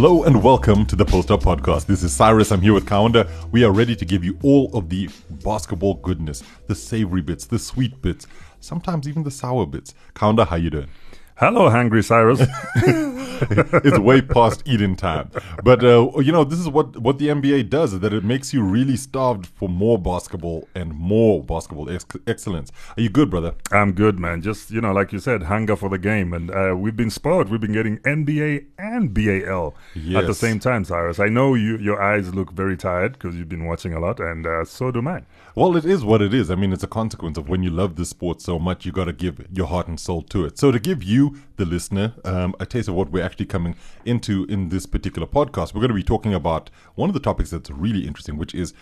[0.00, 1.86] Hello and welcome to the Post Up Podcast.
[1.86, 2.52] This is Cyrus.
[2.52, 3.28] I'm here with Kaunda.
[3.50, 5.10] We are ready to give you all of the
[5.42, 8.28] basketball goodness, the savory bits, the sweet bits,
[8.60, 9.94] sometimes even the sour bits.
[10.14, 10.86] Kaunda, how you doing?
[11.38, 12.40] Hello, Hungry Cyrus.
[13.40, 15.30] it's way past eating time.
[15.62, 18.52] But uh, you know, this is what what the NBA does: is that it makes
[18.52, 22.72] you really starved for more basketball and more basketball ex- excellence.
[22.96, 23.54] Are you good, brother?
[23.70, 24.42] I'm good, man.
[24.42, 27.50] Just you know, like you said, hunger for the game, and uh, we've been spoiled.
[27.50, 29.74] We've been getting NBA and BAL
[30.16, 31.20] at the same time, Cyrus.
[31.20, 34.44] I know you, your eyes look very tired because you've been watching a lot, and
[34.44, 35.24] uh, so do mine.
[35.54, 36.50] Well, it is what it is.
[36.50, 39.06] I mean, it's a consequence of when you love the sport so much, you got
[39.06, 40.58] to give your heart and soul to it.
[40.58, 44.44] So, to give you, the listener, um, a taste of what we're actually coming into
[44.44, 47.70] in this particular podcast, we're going to be talking about one of the topics that's
[47.70, 48.74] really interesting, which is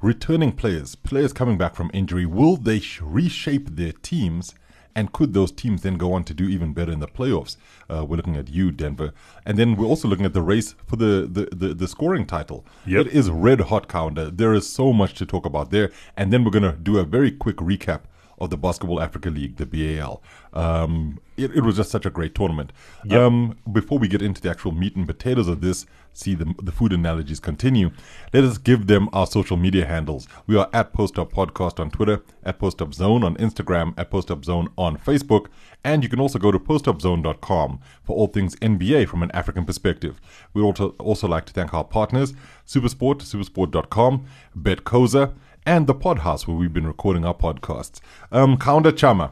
[0.00, 2.26] returning players, players coming back from injury.
[2.26, 4.54] Will they sh- reshape their teams?
[4.94, 7.56] And could those teams then go on to do even better in the playoffs?
[7.88, 9.12] Uh, we're looking at you, Denver.
[9.46, 12.64] And then we're also looking at the race for the, the, the, the scoring title.
[12.84, 13.06] Yep.
[13.06, 14.36] It is red hot Kaunda.
[14.36, 15.92] There is so much to talk about there.
[16.16, 18.02] And then we're going to do a very quick recap
[18.40, 20.22] of the Basketball Africa League, the BAL.
[20.52, 22.72] Um, it, it was just such a great tournament.
[23.10, 26.72] Um, before we get into the actual meat and potatoes of this, see the, the
[26.72, 27.90] food analogies continue,
[28.32, 30.26] let us give them our social media handles.
[30.46, 34.10] We are at Post Up Podcast on Twitter, at Post Up Zone on Instagram, at
[34.10, 35.46] Post Up Zone on Facebook,
[35.84, 40.20] and you can also go to postupzone.com for all things NBA from an African perspective.
[40.52, 42.34] We'd also, also like to thank our partners,
[42.66, 45.34] Supersport, supersport.com, Betcoza,
[45.68, 48.00] and the pod house where we've been recording our podcasts.
[48.32, 49.30] Um, Kaunda Chama,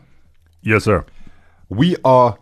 [0.63, 1.05] Yes, sir.
[1.71, 2.39] we are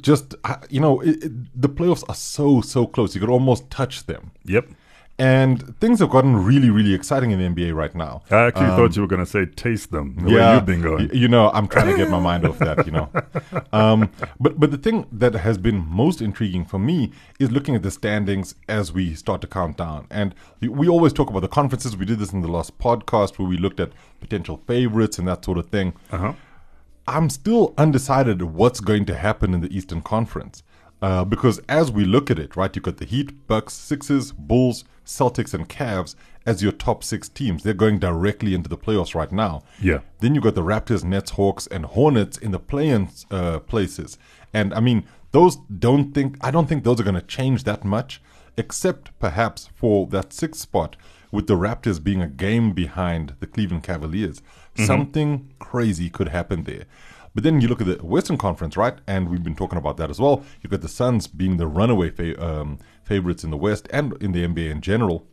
[0.00, 0.36] just,
[0.70, 3.14] you know, it, it, the playoffs are so, so close.
[3.14, 4.30] You could almost touch them.
[4.44, 4.68] Yep.
[5.16, 8.22] And things have gotten really, really exciting in the NBA right now.
[8.32, 10.16] I actually thought you were going to say taste them.
[10.16, 11.06] The way yeah, you've been going.
[11.08, 12.84] y- You know, I'm trying to get my mind off that.
[12.84, 13.08] You know,
[13.72, 14.10] um,
[14.40, 17.92] but but the thing that has been most intriguing for me is looking at the
[17.92, 20.06] standings as we start to count down.
[20.10, 21.96] And we- we always talk about the conferences.
[21.96, 25.44] We did this in the last podcast where we looked at potential favorites and that
[25.44, 25.92] sort of thing.
[26.10, 26.32] Uh-huh.
[27.06, 30.64] I'm still undecided what's going to happen in the Eastern Conference.
[31.02, 34.84] Uh, because as we look at it, right, you've got the Heat, Bucks, Sixers, Bulls,
[35.04, 36.14] Celtics, and Cavs
[36.46, 37.62] as your top six teams.
[37.62, 39.62] They're going directly into the playoffs right now.
[39.80, 40.00] Yeah.
[40.20, 44.18] Then you've got the Raptors, Nets, Hawks, and Hornets in the play-in uh, places.
[44.52, 47.84] And I mean, those don't think I don't think those are going to change that
[47.84, 48.22] much,
[48.56, 50.96] except perhaps for that sixth spot
[51.32, 54.40] with the Raptors being a game behind the Cleveland Cavaliers.
[54.76, 56.84] Something crazy could happen there.
[57.34, 58.96] But then you look at the Western Conference, right?
[59.08, 60.44] And we've been talking about that as well.
[60.62, 64.32] You've got the Suns being the runaway fa- um, favorites in the West and in
[64.32, 65.26] the NBA in general.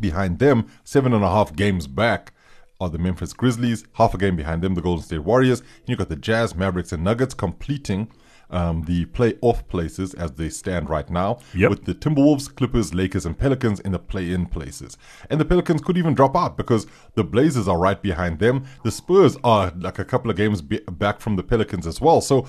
[0.00, 2.32] Behind them, seven and a half games back,
[2.80, 3.84] are the Memphis Grizzlies.
[3.94, 5.60] Half a game behind them, the Golden State Warriors.
[5.60, 8.10] And you've got the Jazz, Mavericks, and Nuggets completing
[8.50, 11.38] um, the playoff places as they stand right now.
[11.54, 11.70] Yep.
[11.70, 14.98] With the Timberwolves, Clippers, Lakers, and Pelicans in the play-in places.
[15.30, 18.64] And the Pelicans could even drop out because the Blazers are right behind them.
[18.84, 22.20] The Spurs are like a couple of games be- back from the Pelicans as well.
[22.20, 22.46] So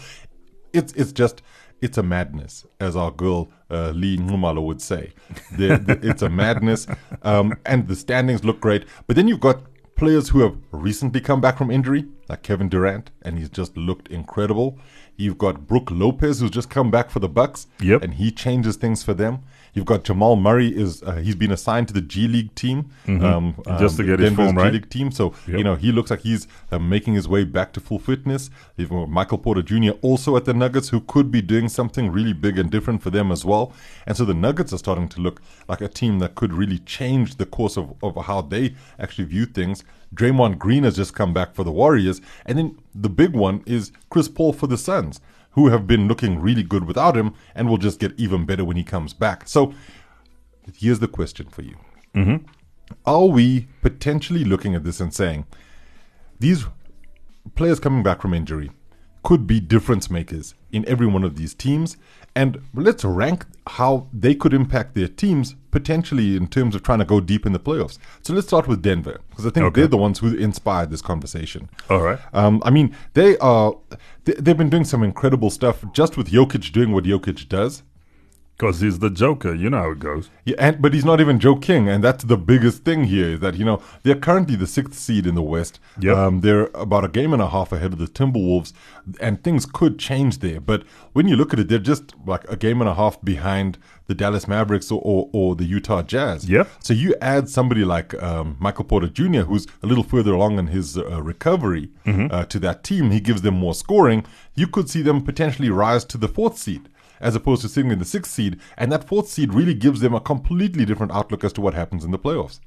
[0.73, 1.41] it's it's just
[1.83, 5.13] it's a madness, as our girl uh, Lee Numalo would say.
[5.57, 6.87] The, the, it's a madness,
[7.23, 8.85] um, and the standings look great.
[9.07, 9.61] But then you've got
[9.95, 14.07] players who have recently come back from injury, like Kevin Durant, and he's just looked
[14.07, 14.79] incredible.
[15.17, 18.01] You've got Brook Lopez, who's just come back for the Bucks, Yep.
[18.03, 19.39] and he changes things for them.
[19.73, 23.53] You've got Jamal Murray is uh, he's been assigned to the G League team, um,
[23.53, 23.77] Mm-hmm.
[23.79, 24.71] Just to um, get his Denver's form G.
[24.71, 25.11] League team.
[25.11, 25.57] So Yep.
[25.57, 28.49] you know he looks like he's uh, making his way back to full fitness.
[28.77, 29.91] You've got Michael Porter Jr.
[30.01, 33.31] also at the Nuggets, who could be doing something really big and different for them
[33.31, 33.73] as well.
[34.05, 37.35] And so the Nuggets are starting to look like a team that could really change
[37.37, 39.83] the course of, of how they actually view things.
[40.13, 43.91] Draymond Green has just come back for the Warriors, and then the big one is
[44.09, 45.19] Chris Paul for the Suns,
[45.51, 48.77] who have been looking really good without him, and will just get even better when
[48.77, 49.47] he comes back.
[49.47, 49.73] So
[50.75, 51.75] here's the question for you.
[52.15, 52.45] Mm-hmm.
[53.05, 55.45] Are we potentially looking at this and saying
[56.39, 56.65] these
[57.55, 58.71] players coming back from injury
[59.23, 61.97] could be difference makers in every one of these teams?
[62.35, 67.05] And let's rank how they could impact their teams potentially in terms of trying to
[67.05, 67.99] go deep in the playoffs.
[68.21, 69.81] So let's start with Denver because I think Okay.
[69.81, 71.69] they're the ones who inspired this conversation.
[71.89, 72.19] All right.
[72.33, 73.75] Um, I mean, they are
[74.25, 77.83] they, they've been doing some incredible stuff just with Jokic doing what Jokic does.
[78.57, 79.53] Because he's the Joker.
[79.53, 80.29] You know how it goes.
[80.45, 83.39] Yeah, and but he's not even Joe King, and that's the biggest thing here is
[83.39, 85.79] that you know they're currently the sixth seed in the West.
[85.99, 86.15] Yep.
[86.15, 88.71] Um, they're about a game and a half ahead of the Timberwolves,
[89.19, 90.59] and things could change there.
[90.59, 90.83] But
[91.13, 94.13] when you look at it, they're just like a game and a half behind the
[94.13, 96.49] Dallas Mavericks or, or, or the Utah Jazz.
[96.49, 96.67] Yep.
[96.83, 100.67] So you add somebody like um, Michael Porter Jr., who's a little further along in
[100.67, 103.11] his uh, recovery uh, to that team.
[103.11, 104.25] He gives them more scoring.
[104.55, 106.89] You could see them potentially rise to the fourth seed.
[107.19, 108.59] As opposed to sitting in the sixth seed.
[108.77, 112.03] And that fourth seed really gives them a completely different outlook as to what happens
[112.03, 112.59] in the playoffs.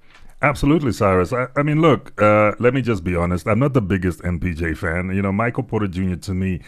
[0.42, 1.32] Absolutely, Cyrus.
[1.32, 3.46] I, I mean, look, uh, let me just be honest.
[3.48, 5.14] I'm not the biggest MPJ fan.
[5.14, 6.16] You know, Michael Porter Jr.
[6.16, 6.60] to me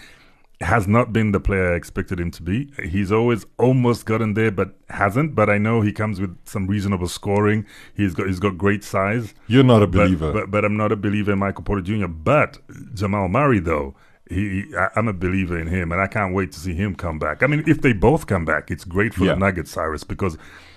[0.61, 2.73] has not been the player I expected him to be.
[2.83, 5.35] He's always almost gotten there, but hasn't.
[5.35, 7.65] But I know he comes with some reasonable scoring.
[7.95, 9.35] He's got he's got great size.
[9.47, 10.33] You're not a But, believer.
[10.33, 12.07] but, but I'm not a believer in Michael Porter Jr.
[12.09, 12.59] But
[12.95, 13.95] Jamal Murray, though,
[14.31, 17.19] he, I, I'm a believer in him, and I can't wait to see him come
[17.19, 17.43] back.
[17.43, 19.35] I mean, if they both come back, it's great for Yeah.
[19.35, 20.37] the Nuggets, Cyrus, because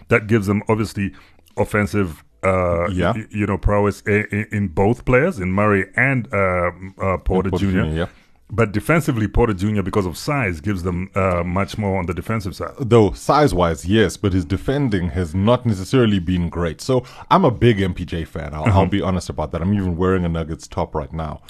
[0.09, 1.13] that gives them obviously
[1.57, 2.23] offensive.
[2.43, 3.13] Uh, Yeah.
[3.13, 7.57] y- you know, prowess in, in both players, in Murray and uh, uh, Porter, Porter
[7.67, 7.71] Jr.
[7.71, 8.05] Jr., yeah.
[8.53, 9.81] But defensively, Porter Jr.
[9.81, 12.73] because of size gives them uh, much more on the defensive side.
[12.79, 16.81] Though size wise, yes, but his defending has not necessarily been great.
[16.81, 18.53] So I'm a big MPJ fan.
[18.53, 19.61] I'll, I'll be honest about that.
[19.61, 21.41] I'm even wearing a Nuggets top right now.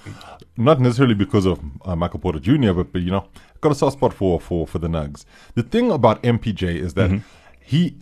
[0.57, 3.27] Not necessarily because of uh, Michael Porter Jr., but, but you know,
[3.61, 5.25] got a soft spot for, for, for the Nugs.
[5.55, 7.21] The thing about MPJ is that
[7.59, 7.95] he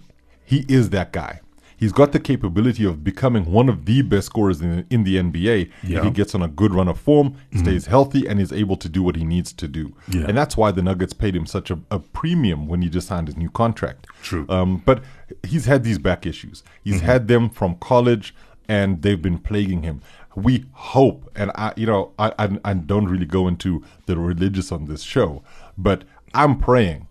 [0.43, 1.41] he is that guy.
[1.79, 5.71] He's got the capability of becoming one of the best scorers in, in the NBA
[5.83, 5.99] Yeah.
[5.99, 8.89] if he gets on a good run of form, stays healthy, and is able to
[8.89, 9.95] do what he needs to do.
[10.09, 10.25] Yeah.
[10.27, 13.27] And that's why the Nuggets paid him such a, a premium when he just signed
[13.27, 14.07] his new contract.
[14.23, 14.45] True.
[14.49, 15.03] Um, but
[15.47, 16.63] he's had these back issues.
[16.83, 18.35] He's had them from college,
[18.67, 20.01] and they've been plaguing him.
[20.35, 24.71] We hope, and I, you know, I, I, I don't really go into the religious
[24.71, 25.43] on this show,
[25.77, 26.03] but
[26.33, 27.07] I'm praying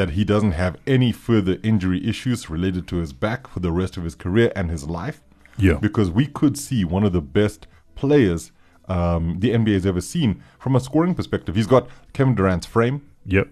[0.00, 3.96] that he doesn't have any further injury issues related to his back for the rest
[3.98, 5.18] of his career and his life.
[5.58, 5.74] Yeah.
[5.86, 8.50] Because we could see one of the best players
[8.88, 11.54] um, the NBA has ever seen from a scoring perspective.
[11.54, 13.48] He's got Kevin Durant's frame, Yep.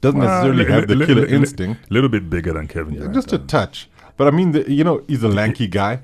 [0.00, 1.90] doesn't necessarily li- have the li- killer li- instinct.
[1.96, 3.14] little bit bigger than Kevin Durant.
[3.14, 3.88] just a touch.
[4.16, 6.00] But I mean, the, you know, he's a lanky guy.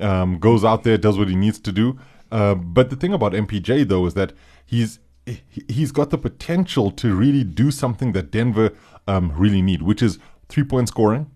[0.00, 1.98] Um, goes out there, does what he needs to do.
[2.30, 4.32] Uh, but the thing about MPJ though is that
[4.66, 5.00] he's he-
[5.68, 8.72] he's got the potential to really do something that Denver
[9.06, 11.30] um, really need, which is three point scoring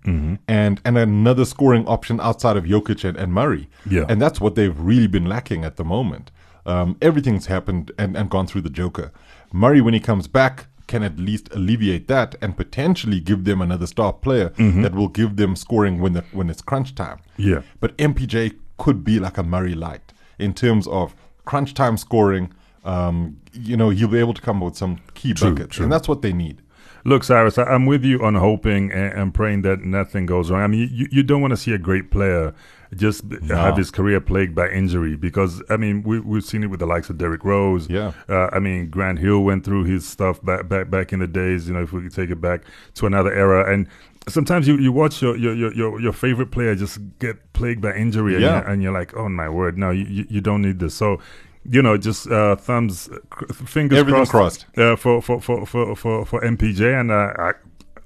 [0.48, 3.68] and and another scoring option outside of Jokic and, and Murray.
[3.88, 4.06] Yeah.
[4.08, 6.30] and that's what they've really been lacking at the moment.
[6.64, 9.10] Um, everything's happened and, and gone through the Joker.
[9.52, 13.86] Murray, when he comes back, can at least alleviate that and potentially give them another
[13.86, 14.50] star player
[14.82, 17.18] that will give them scoring when the, when it's crunch time.
[17.36, 17.62] Yeah.
[17.80, 22.52] But MPJ could be like a Murray light in terms of crunch time scoring.
[22.84, 25.84] Um, you know, you'll be able to come up with some key True, buckets, true.
[25.84, 26.62] and that's what they need.
[27.04, 30.62] Look, Cyrus, I'm with you on hoping and, and praying that nothing goes wrong.
[30.62, 32.54] I mean, you, you don't want to see a great player
[32.94, 36.68] just b- have his career plagued by injury because, I mean, we, we've seen it
[36.68, 37.88] with the likes of Derrick Rose.
[37.90, 38.12] Yeah.
[38.28, 41.66] Uh, I mean, Grant Hill went through his stuff back, back, back in the days,
[41.66, 42.62] you know, if we could take it back
[42.94, 43.72] to another era.
[43.72, 43.88] And
[44.28, 48.34] sometimes you, you watch your, your, your, your, favorite player just get plagued by injury
[48.34, 48.60] and, Yeah.
[48.60, 50.94] you're, and you're like, oh, my word, no, you, you don't need this.
[50.94, 51.20] So,
[51.64, 53.08] you know, just uh, thumbs,
[53.52, 54.78] fingers Everything crossed, crossed.
[54.78, 56.98] uh, for, for, for, for, for, for MPJ.
[57.00, 57.52] And uh, I,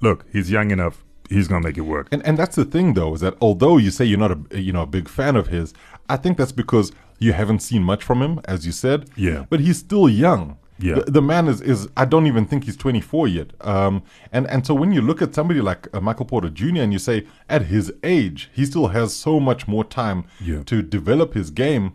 [0.00, 1.02] look, he's young enough.
[1.28, 2.06] He's gonna make it work.
[2.12, 4.72] And and that's the thing though is that although you say you're not a you
[4.72, 5.74] know a big fan of his,
[6.08, 9.10] I think that's because you haven't seen much from him, as you said.
[9.16, 9.44] Yeah.
[9.50, 10.56] But he's still young.
[10.78, 10.96] Yeah.
[10.96, 13.52] The, the man is is I don't even think he's 24 yet.
[13.62, 14.04] Um.
[14.30, 16.82] And and so when you look at somebody like uh, Michael Porter Jr.
[16.82, 20.62] and you say at his age he still has so much more time Yeah.
[20.66, 21.94] to develop his game.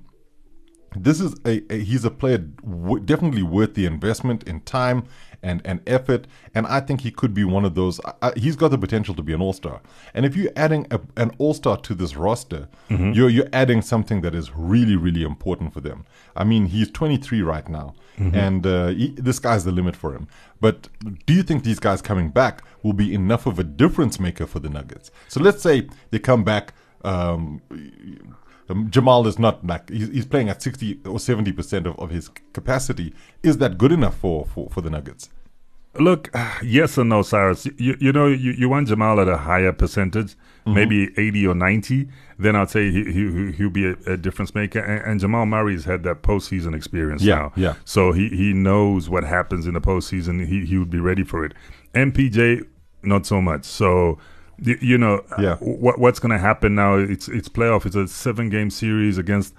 [0.95, 5.05] This is a, a he's a player w- definitely worth the investment in time
[5.43, 8.00] and, and effort, and I think he could be one of those.
[8.21, 9.81] I, he's got the potential to be an all star,
[10.13, 14.21] and if you're adding a, an all star to this roster, you're you're adding something
[14.21, 16.05] that is really really important for them.
[16.36, 20.27] I mean, he's 23 right now, and uh, he, the sky's the limit for him.
[20.60, 20.89] But
[21.25, 24.60] do you think these guys coming back will be enough of a difference maker for
[24.60, 25.10] the Nuggets?
[25.29, 26.74] So let's say they come back.
[27.03, 27.62] Um,
[28.71, 32.09] um, Jamal is not like he's, he's playing at 60 or 70 percent of, of
[32.09, 33.13] his capacity.
[33.43, 35.29] Is that good enough for, for, for the Nuggets?
[35.99, 36.29] Look,
[36.63, 37.65] yes and no, Cyrus.
[37.77, 40.75] You, you know, you, you want Jamal at a higher percentage, Mm-hmm.
[40.75, 44.77] maybe 80 or 90, then I'd say he, he, he'll be a, a difference maker.
[44.79, 47.53] And, and Jamal Murray's had that postseason experience Yeah, now.
[47.55, 47.73] yeah.
[47.83, 50.45] So he, he knows what happens in the postseason.
[50.45, 51.55] He, he would be ready for it.
[51.95, 52.63] MPJ,
[53.01, 53.65] not so much.
[53.65, 54.19] So,
[54.60, 55.55] you know, Yeah.
[55.58, 56.96] what what's going to happen now?
[56.96, 57.86] It's it's playoff.
[57.86, 59.53] It's a seven game series against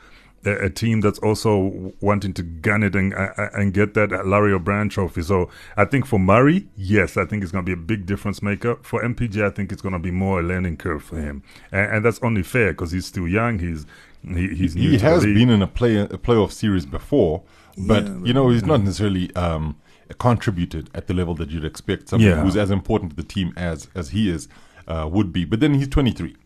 [0.45, 4.53] a, a team that's also wanting to gun it and uh, and get that Larry
[4.53, 5.23] O'Brien trophy.
[5.23, 8.43] So I think for Murray, yes, I think it's going to be a big difference
[8.43, 8.77] maker.
[8.83, 11.97] For MPJ, I think it's going to be more a learning curve for him, and,
[11.97, 13.59] and that's only fair because he's still young.
[13.59, 13.87] He's
[14.27, 17.43] he, he's new He has been in a play a playoff series before,
[17.77, 19.77] but you know he's not necessarily um,
[20.19, 22.43] contributed at the level that you'd expect somebody Yeah.
[22.43, 24.49] who's as important to the team as as he is
[24.89, 25.45] uh, would be.
[25.45, 26.37] But then he's 23.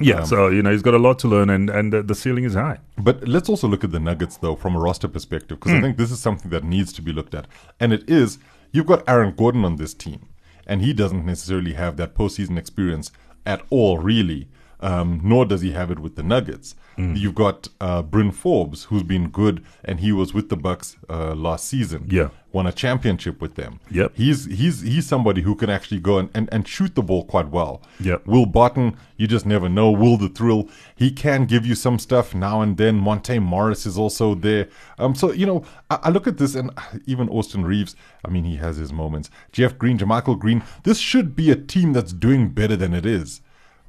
[0.00, 0.16] yeah.
[0.20, 2.44] um, so you know he's got a lot to learn, and and the, the ceiling
[2.44, 2.78] is high.
[2.98, 5.64] But let's also look at the Nuggets, though, from a roster perspective, Hmm.
[5.64, 7.46] because I think this is something that needs to be looked at.
[7.80, 8.38] And it is
[8.72, 10.28] you've got Aaron Gordon on this team.
[10.66, 13.12] and he doesn't necessarily have that postseason experience
[13.44, 14.48] at all, really.
[14.84, 16.74] Um, nor does he have it with the Nuggets.
[16.98, 17.18] Mm.
[17.18, 21.34] You've got uh, Bryn Forbes, who's been good, and he was with the Bucks uh,
[21.34, 22.06] last season.
[22.10, 22.28] Yeah.
[22.52, 23.80] won a championship with them.
[23.90, 24.12] Yep.
[24.14, 27.48] he's he's he's somebody who can actually go and, and, and shoot the ball quite
[27.48, 27.82] well.
[28.00, 28.26] Yep.
[28.26, 29.90] Will Barton, you just never know.
[29.90, 32.96] Will the Thrill, he can give you some stuff now and then.
[32.96, 34.68] Monte Morris is also there.
[34.98, 36.70] Um, so you know, I, I look at this and
[37.06, 37.96] even Austin Rivers.
[38.24, 39.30] I mean, he has his moments.
[39.50, 40.62] Jeff Green, JaMychal Green.
[40.84, 43.40] This should be a team that's doing better than it is,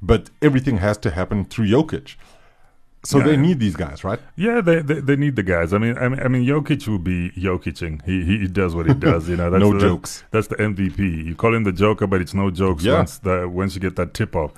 [0.06, 2.16] but everything has to happen through Jokic.
[3.04, 4.18] So they need these guys, right?
[4.34, 5.72] Yeah, they, they they need the guys.
[5.72, 8.04] I mean, I mean, I mean, Jokic will be Jokicing.
[8.04, 9.28] He he does what he does.
[9.28, 10.24] You know, that's No the, jokes.
[10.32, 10.98] That's, the MVP.
[11.26, 12.94] You call him the Joker, but it's no jokes Yeah.
[12.94, 14.52] once the once you get that tip off.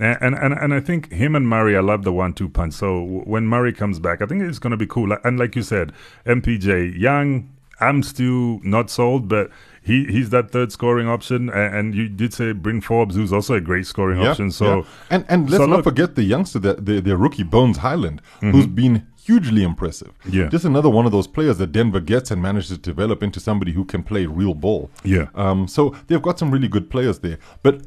[0.00, 2.72] And, and and and I think him and Murray, I love the one-two punch.
[2.72, 5.14] So w- when Murray comes back, I think it's going to be cool.
[5.22, 5.92] And like you said,
[6.24, 9.50] MPJ Young, I'm still not sold, but
[9.90, 11.48] he he's that third scoring option.
[11.50, 14.50] And, and you did say Bryn Forbes, who's also a great scoring option.
[14.50, 14.84] So yeah.
[15.10, 18.22] and and let's so not look- forget the youngster, the, the, the rookie Bones Hyland,
[18.40, 20.12] who's been hugely impressive.
[20.28, 20.48] Yeah.
[20.48, 23.72] just another one of those players that Denver gets and manages to develop into somebody
[23.72, 24.90] who can play real ball.
[25.04, 25.26] Yeah.
[25.34, 25.68] Um.
[25.68, 27.38] So they've got some really good players there.
[27.62, 27.82] But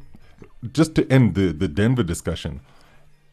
[0.72, 2.62] just to end the the Denver discussion,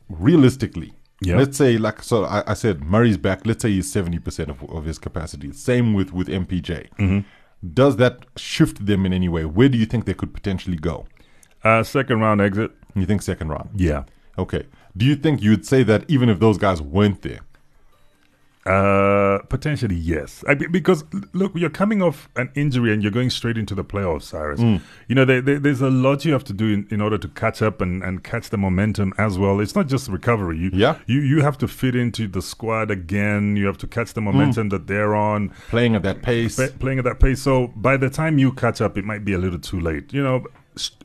[0.09, 0.93] realistically.
[1.23, 1.37] Yeah.
[1.37, 3.45] Let's say, like, so I, I said, Murray's back.
[3.45, 5.53] Let's say he's seventy percent of, of his capacity.
[5.53, 6.89] Same with with MPJ.
[6.99, 7.19] Mm-hmm.
[7.75, 9.45] Does that shift them in any way?
[9.45, 11.07] Where do you think they could potentially go?
[11.63, 12.71] uh, second round exit.
[12.95, 13.69] You think second round?
[13.75, 14.05] Yeah.
[14.39, 14.65] Okay.
[14.97, 17.41] Do you think you'd say that even if those guys weren't there?
[18.71, 20.45] Uh, potentially yes.
[20.49, 24.23] I, because look, you're coming off an injury and you're going straight into the playoffs,
[24.25, 24.61] Cyrus.
[24.61, 24.81] Mm.
[25.09, 27.29] You know, there, there, there's a lot you have to do in, in order to
[27.29, 29.59] catch up and, and catch the momentum as well.
[29.61, 30.59] It's not just recovery.
[30.59, 30.99] You, Yeah.
[31.07, 33.57] You you have to fit into the squad again.
[33.57, 34.71] You have to catch the momentum Mm.
[34.71, 36.57] that they're on, Playing at that pace.
[36.57, 37.41] pa- playing at that pace.
[37.43, 40.13] So by the time you catch up, it might be a little too late.
[40.13, 40.45] You know,
[40.77, 41.03] st-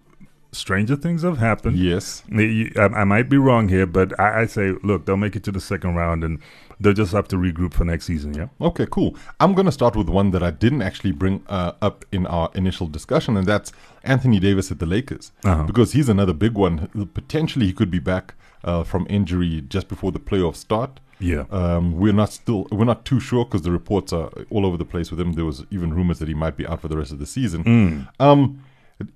[0.51, 1.77] stranger things have happened.
[1.77, 2.24] yes.
[2.31, 5.51] I, I might be wrong here, but I, I say, look, they'll make it to
[5.51, 6.39] the second round, and
[6.79, 8.34] they'll just have to regroup for next season.
[8.34, 8.48] Yeah.
[8.62, 9.15] Okay, cool.
[9.39, 12.50] I'm going to start with one that I didn't actually bring uh, up in our
[12.53, 13.72] initial discussion, and that's
[14.03, 15.32] Anthony Davis at the Lakers.
[15.44, 15.63] Uh-huh.
[15.63, 16.89] Because he's another big one.
[17.13, 21.00] Potentially, he could be back uh, from injury just before the playoffs start.
[21.20, 21.46] Yeah.
[21.50, 24.86] Um, we're not still we're not too sure because the reports are all over the
[24.86, 25.34] place with him.
[25.34, 27.63] There was even rumors that he might be out for the rest of the season.
[27.63, 28.08] Mm.
[28.20, 28.63] Um,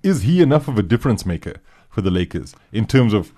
[0.02, 1.54] is he enough of a difference maker
[1.90, 3.32] for the Lakers in terms of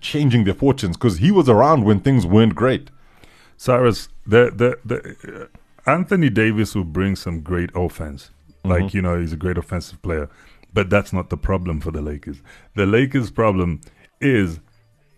[0.00, 0.96] changing their fortunes?
[0.96, 2.90] Because he was around when things weren't great.
[3.56, 8.30] Cyrus, the the the uh, Anthony Davis will bring some great offense.
[8.64, 10.28] Like you know, he's a great offensive player,
[10.74, 12.42] but that's not the problem for the Lakers.
[12.74, 13.80] The Lakers' problem
[14.20, 14.58] is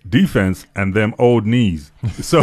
[0.09, 1.91] defense and them old knees.
[2.21, 2.41] So,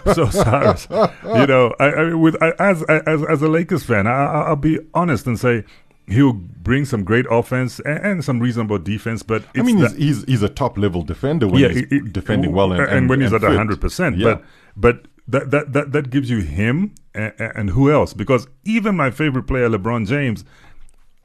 [0.14, 4.10] so Cyrus, you know, I, I with I, as as as a Lakers fan, I,
[4.10, 5.64] I- I'll be honest and say.
[6.10, 9.98] He'll bring some great offense and, and some reasonable defense, but I mean, the- he's,
[9.98, 13.20] he's he's a top level defender when he's it- it- defending well and, and, when
[13.20, 14.16] he's and at hundred percent.
[14.16, 14.24] Yeah.
[14.24, 18.12] But but that, that that that gives you him and, and who else?
[18.14, 20.44] Because even my favorite player, LeBron James,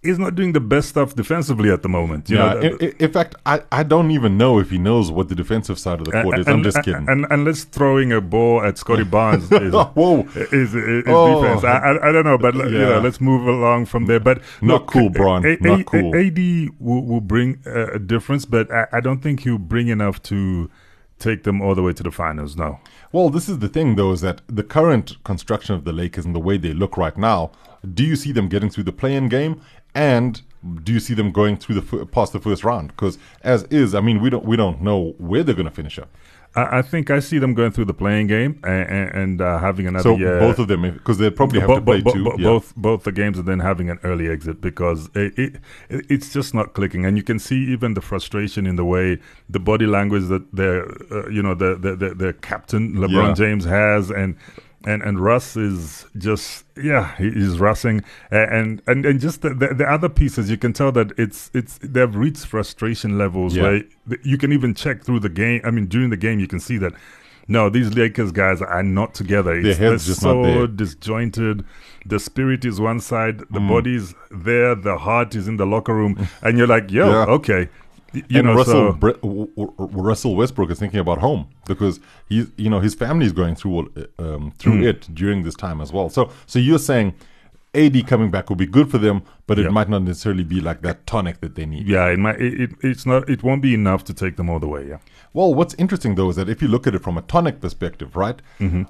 [0.02, 2.30] is not doing the best stuff defensively at the moment.
[2.30, 5.30] You yeah, know, in, in- fact, I, I don't even know if he knows what
[5.30, 6.48] the defensive side of the court is.
[6.50, 7.08] I'm just kidding.
[7.08, 10.28] And, and unless throwing a ball at Scottie Barnes is, Whoa.
[10.36, 11.42] is, is, is Oh.
[11.42, 11.64] defense.
[11.64, 12.90] I, I, I don't know, but you Yeah.
[12.90, 14.20] know, let's move along from there.
[14.20, 15.46] But Not look, cool, Bron.
[15.46, 16.14] A- Not cool.
[16.14, 16.38] AD
[16.82, 20.70] will, will bring a, a difference, but I, I don't think he'll bring enough to
[21.20, 22.58] take them all the way to the finals.
[22.58, 22.80] No.
[23.14, 26.34] Well, this is the thing, though, is that the current construction of the Lakers and
[26.34, 27.52] the way they look right now,
[27.94, 29.62] do you see them getting through the play-in game,
[29.94, 30.42] and
[30.84, 32.88] do you see them going through the past the first round?
[32.88, 36.00] Because as is, I mean, we don't we don't know where they're going to finish
[36.00, 36.10] up.
[36.56, 39.58] I, I think I see them going through the playing game and, and, and uh,
[39.60, 40.40] having another So year.
[40.40, 42.24] both of them, because they probably have Bo- to play bo- two.
[42.24, 42.44] bo- yeah.
[42.44, 45.56] Both both the games and then having an early exit because it, it
[45.90, 49.20] it's just not clicking, and you can see even the frustration in the way
[49.50, 53.34] the body language that their uh, you know the the, the, the captain LeBron Yeah.
[53.34, 54.36] James has and.
[54.86, 59.68] And and Russ is just yeah he is rushing and and and just the, the,
[59.74, 63.64] the other pieces you can tell that it's it's they've reached frustration levels Yeah.
[63.64, 63.82] where
[64.24, 65.62] you can even check through the game.
[65.64, 66.94] I mean during the game you can see that
[67.48, 69.54] no these Lakers guys are not together.
[69.62, 70.68] Their heads they're just not so there.
[70.68, 71.64] disjointed.
[72.06, 73.70] The spirit is one side, the Mm.
[73.70, 77.26] body's there, the heart is in the locker room, and you're like, yo, Yeah.
[77.36, 77.70] okay.
[78.14, 82.00] You and know, Russell so, Bre- w- w- Russell Westbrook is thinking about home because
[82.30, 84.86] he's you know his family is going through uh, um, through Mm.
[84.90, 86.10] it during this time as well.
[86.10, 87.16] So so you're saying
[87.76, 89.70] AD coming back will be good for them, but it Yeah.
[89.70, 91.88] might not necessarily be like that tonic that they need.
[91.88, 94.60] yeah, it might, it, it, it's not, it won't be enough to take them all
[94.60, 94.88] the way.
[94.88, 94.98] Yeah.
[95.34, 98.16] Well, what's interesting though is that if you look at it from a tonic perspective,
[98.16, 98.40] right?
[98.60, 98.84] Mm-hmm.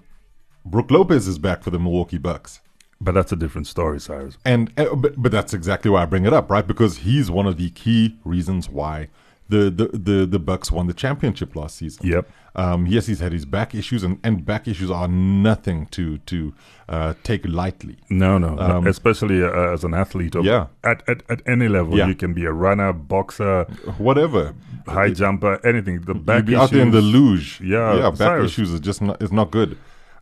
[0.65, 2.59] Brook Lopez is back for the Milwaukee Bucks.
[3.03, 4.38] But that's a different story, Cyrus.
[4.45, 6.65] And uh, but, but that's exactly why I bring it up, right?
[6.65, 9.10] Because he's one of the key reasons why
[9.50, 12.07] the the the, the Bucks won the championship last season.
[12.07, 12.31] Yep.
[12.55, 16.53] Um, yes, he's had his back issues, and, and back issues are nothing to to
[16.88, 17.98] uh, take lightly.
[18.10, 18.88] No, no, no.
[18.88, 20.36] especially uh, as an athlete.
[20.36, 20.67] Of, Um, Yeah.
[20.83, 22.07] At, at at any level, Yeah.
[22.07, 23.63] you can be a runner, boxer,
[23.98, 24.53] Whatever,
[24.88, 26.01] high jumper, anything.
[26.01, 27.62] The back you'd be out there in the issues- luge.
[27.62, 28.10] Yeah, yeah.
[28.12, 28.51] Back Cyrus.
[28.51, 29.77] issues is just not is not good.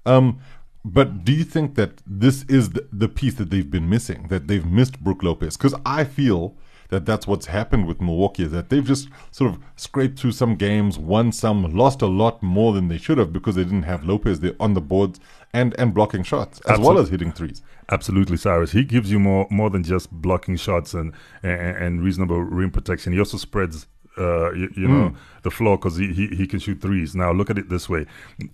[0.06, 0.40] Um,
[0.84, 4.28] but do you think that this is the, the piece that they've been missing?
[4.30, 5.58] That they've missed Brook Lopez?
[5.58, 6.56] Because I feel
[6.90, 8.44] that that's what's happened with Milwaukee.
[8.44, 12.44] Is that they've just sort of scraped through some games, won some, lost a lot
[12.44, 15.20] more than they should have because they didn't have Lopez there on the boards
[15.54, 17.62] and and blocking shots as well as hitting threes.
[17.90, 18.72] Absolutely, Cyrus.
[18.72, 23.14] He gives you more more than just blocking shots and and, and reasonable rim protection.
[23.14, 23.88] He also spreads.
[24.18, 27.15] Uh, you, you know the floor because he, he he can shoot threes.
[27.15, 28.06] Now look at it this way: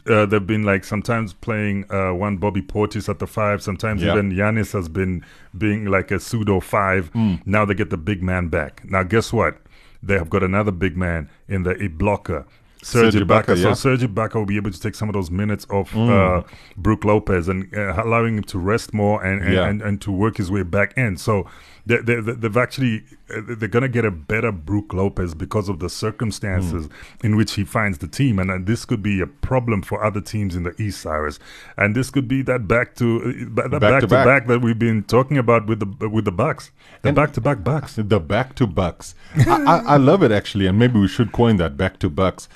[0.07, 3.61] uh, they've been like sometimes playing uh, one Bobby Portis at the five.
[3.63, 4.11] Sometimes Yeah.
[4.13, 5.25] even Giannis has been
[5.57, 7.09] being like a pseudo five.
[7.45, 8.83] Now they get the big man back.
[8.85, 9.57] Now guess what?
[10.03, 12.45] They have got another big man in the a blocker.
[12.83, 13.47] Serge Ibaka, Ibaka.
[13.57, 13.73] yeah.
[13.73, 16.43] So Serge Ibaka will be able to take some of those minutes off uh,
[16.77, 19.67] Brook Lopez and uh, allowing him to rest more and and, Yeah.
[19.67, 21.17] and, and to work his way back in.
[21.17, 21.47] So
[21.87, 23.03] they, they, they- they've actually
[23.33, 27.25] uh, they're gonna get a better Brook Lopez because of the circumstances Hmm.
[27.27, 30.21] in which he finds the team, and, and this could be a problem for other
[30.21, 31.39] teams in the East, Cyrus.
[31.77, 34.25] And this could be that back to uh, that back, back, to to back.
[34.31, 37.63] back that we've been talking about with the with the Bucks, the back to back
[37.63, 37.95] Bucks.
[38.15, 39.15] The back to bucks.
[39.35, 42.47] I, I, I love it actually, and maybe we should coin that back to bucks.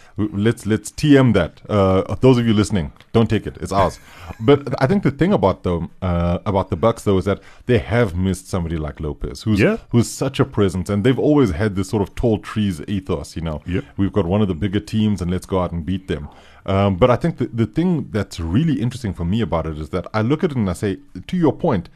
[0.46, 1.54] Let's let's TM that.
[1.70, 4.00] Uh, those of you listening, don't take it; it's ours.
[4.40, 7.80] But I think the thing about them uh, about the Bucks though is that they
[7.80, 9.78] have missed somebody like Lopez, who's Yeah.
[9.92, 13.36] who's such a presence, and they've always had this sort of tall trees ethos.
[13.36, 13.86] You know, Yep.
[13.98, 16.28] we've got one of the bigger teams, and let's go out and beat them.
[16.66, 19.90] Um, but I think the, the thing that's really interesting for me about it is
[19.90, 21.90] that I look at it and I say, to your point,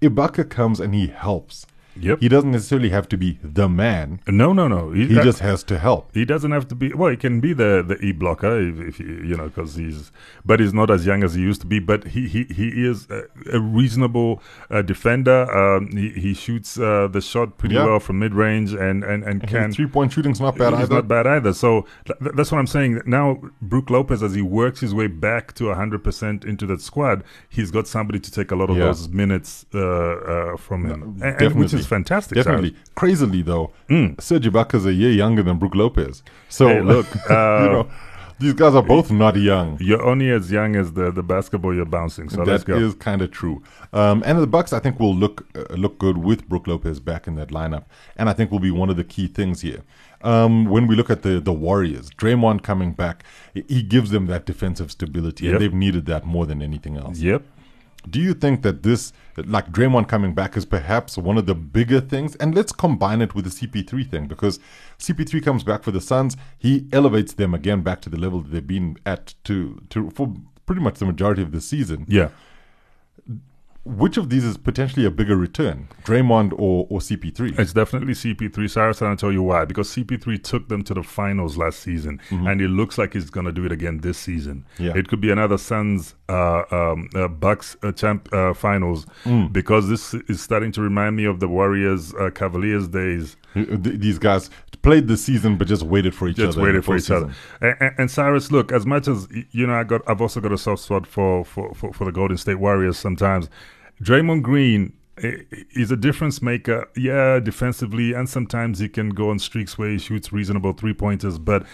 [0.00, 1.66] Ibaka comes and he helps.
[2.00, 2.20] Yep.
[2.20, 4.20] He doesn't necessarily have to be the man.
[4.26, 4.92] No, no, no.
[4.92, 6.10] He that- just has to help.
[6.14, 6.92] He doesn't have to be.
[6.92, 10.10] Well, he can be the the e blocker if, if you you know because he's,
[10.44, 11.78] but he's not as young as he used to be.
[11.80, 15.40] But he he, he is a, a reasonable uh, defender.
[15.54, 17.84] Um, he he shoots uh, the shot pretty Yeah.
[17.86, 19.72] well from mid range and and and can.
[19.72, 20.94] Three point shooting's not bad either.
[20.94, 21.52] not bad either.
[21.52, 23.02] So th- th- that's what I'm saying.
[23.06, 27.70] Now, Brook Lopez, as he works his way back to 100% into that squad, he's
[27.70, 28.86] got somebody to take a lot of Yeah.
[28.86, 31.60] those minutes uh, uh, from him, and, and definitely.
[31.62, 32.36] which is fantastic.
[32.36, 32.74] Definitely.
[32.94, 33.70] Crazily though,
[34.18, 36.22] Serge Ibaka's a year younger than Brook Lopez.
[36.48, 37.90] So Hey, look, you uh, know,
[38.38, 39.78] these guys are both not young.
[39.80, 42.28] You're only as young as the, the basketball you're bouncing.
[42.28, 42.76] So let's go.
[42.76, 43.62] is kind of true.
[43.92, 47.26] Um, and the Bucks, I think, will look uh, look good with Brook Lopez back
[47.28, 47.84] in that lineup,
[48.16, 49.82] and I think will be one of the key things here.
[50.22, 53.22] Um, when we look at the the Warriors, Draymond coming back,
[53.54, 55.52] he- he gives them that defensive stability, Yep.
[55.54, 57.18] and they've needed that more than anything else.
[57.20, 57.42] Yep.
[58.08, 62.00] Do you think that this, like Draymond coming back, is perhaps one of the bigger
[62.00, 62.34] things?
[62.36, 64.58] And let's combine it with the CP3 thing because
[64.98, 66.36] CP3 comes back for the Suns.
[66.58, 70.34] He elevates them again back to the level that they've been at to to for
[70.66, 72.06] pretty much the majority of the season.
[72.08, 72.28] Yeah.
[73.84, 77.58] Which of these is potentially a bigger return, Draymond or or CP3?
[77.58, 78.70] It's definitely CP3.
[78.70, 79.64] Cyrus, and I'll tell you why.
[79.64, 83.46] Because CP3 took them to the finals last season, and it looks like he's going
[83.46, 84.66] to do it again this season.
[84.74, 84.84] Mm-hmm.
[84.84, 84.96] Yeah.
[84.96, 89.52] It could be another Suns uh, um, uh, Bucks uh, champ uh, finals Mm.
[89.52, 93.36] because this is starting to remind me of the Warriors uh, Cavaliers days.
[93.54, 94.50] These guys
[94.82, 96.60] played the season, but just waited for each just other.
[96.60, 97.30] in waited for each other.
[97.60, 100.52] And, and, and Cyrus, look, as much as you know, I got, I've also got
[100.52, 102.96] a soft spot for for, for, for the Golden State Warriors.
[102.98, 103.48] Sometimes,
[104.02, 104.92] Draymond Green
[105.82, 106.88] is a difference maker.
[106.96, 111.38] Yeah, defensively, and sometimes he can go on streaks where he shoots reasonable three pointers.
[111.38, 111.64] But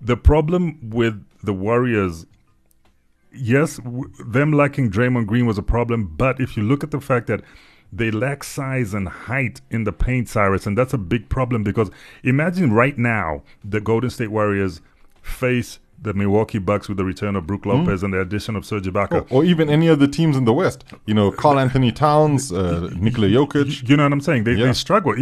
[0.00, 2.26] the problem with the Warriors.
[3.34, 7.00] Yes, w- them lacking Draymond Green was a problem, but if you look at the
[7.00, 7.42] fact that
[7.92, 11.90] they lack size and height in the paint, Cyrus, and that's a big problem because
[12.22, 14.80] imagine right now the Golden State Warriors
[15.22, 18.84] face the Milwaukee Bucks with the return of Brook Lopez and the addition of Serge
[18.86, 19.26] Ibaka.
[19.30, 20.84] Or, or even any of the teams in the West.
[21.06, 23.88] You know, Karl-Anthony Towns, uh, Nikola Jokic.
[23.88, 24.44] You know what I'm saying?
[24.44, 24.66] They, Yeah.
[24.66, 25.14] they struggle.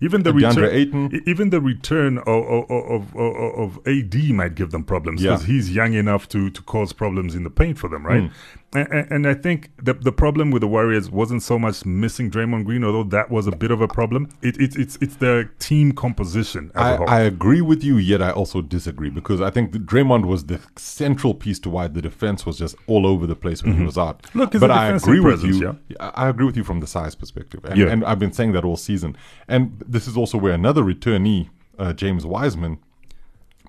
[0.00, 1.22] Even the DeAndre return, Ayton.
[1.26, 5.32] even the return of of, of, of, AD might give them problems Yeah.
[5.32, 8.22] because he's young enough to, to cause problems in the paint for them, right?
[8.24, 8.34] Hmm.
[8.74, 12.66] And, and I think the the problem with the Warriors wasn't so much missing Draymond
[12.66, 14.28] Green, although that was a bit of a problem.
[14.42, 16.96] It, it it's it's their team composition I.
[16.96, 21.32] I agree with you, yet I also disagree because I think Draymond was the central
[21.34, 24.22] piece to why the defense was just all over the place when he was out.
[24.22, 24.38] Mm-hmm.
[24.38, 25.78] Look, but a I agree with you.
[25.98, 27.86] I I agree with you from the size perspective, and, Yeah.
[27.86, 29.16] and I've been saying that all season.
[29.48, 32.78] And this is also where another returnee, uh, James Wiseman,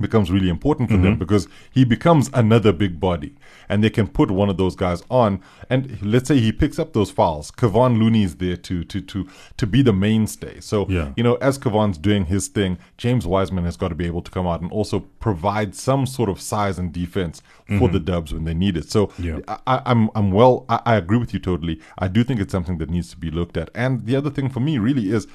[0.02, 1.20] becomes really important for them mm-hmm.
[1.20, 3.36] because he becomes another big body
[3.68, 5.42] and they can put one of those guys on.
[5.70, 9.28] And let's say he picks up those fouls Kevon Looney is there to to to
[9.58, 10.60] to be the mainstay.
[10.60, 11.14] So Yeah.
[11.16, 14.32] you know as Kevon's doing his thing James Wiseman has got to be able to
[14.32, 17.94] come out and also provide some sort of size and defense for mm-hmm.
[17.94, 18.90] the Dubs when they need it.
[18.90, 19.40] So Yeah.
[19.48, 21.80] I, I- I'm I'm well I, I agree with you totally.
[21.98, 23.70] I do think it's something that needs to be looked at.
[23.74, 25.28] And the other thing for me really is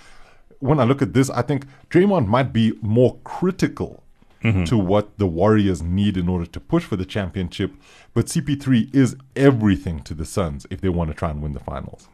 [0.60, 4.03] when I look at this, I think Draymond might be more critical
[4.44, 4.64] Mm-hmm.
[4.64, 7.72] to what the Warriors need in order to push for the championship.
[8.12, 11.60] But CP3 is everything to the Suns if they want to try and win the
[11.60, 12.08] finals.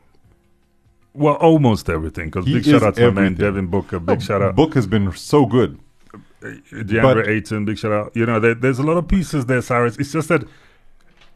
[1.13, 2.27] Well, almost everything.
[2.31, 3.35] Because big shout out to my man.
[3.35, 3.99] Devin Booker.
[3.99, 5.81] Big Oh, shout out Book has been so good.
[6.15, 6.19] Uh,
[6.73, 7.65] DeAndre but- Ayton.
[7.65, 8.13] Big shout out.
[8.15, 9.97] You know, there, there's a lot of pieces there, Cyrus.
[9.97, 10.45] It's just that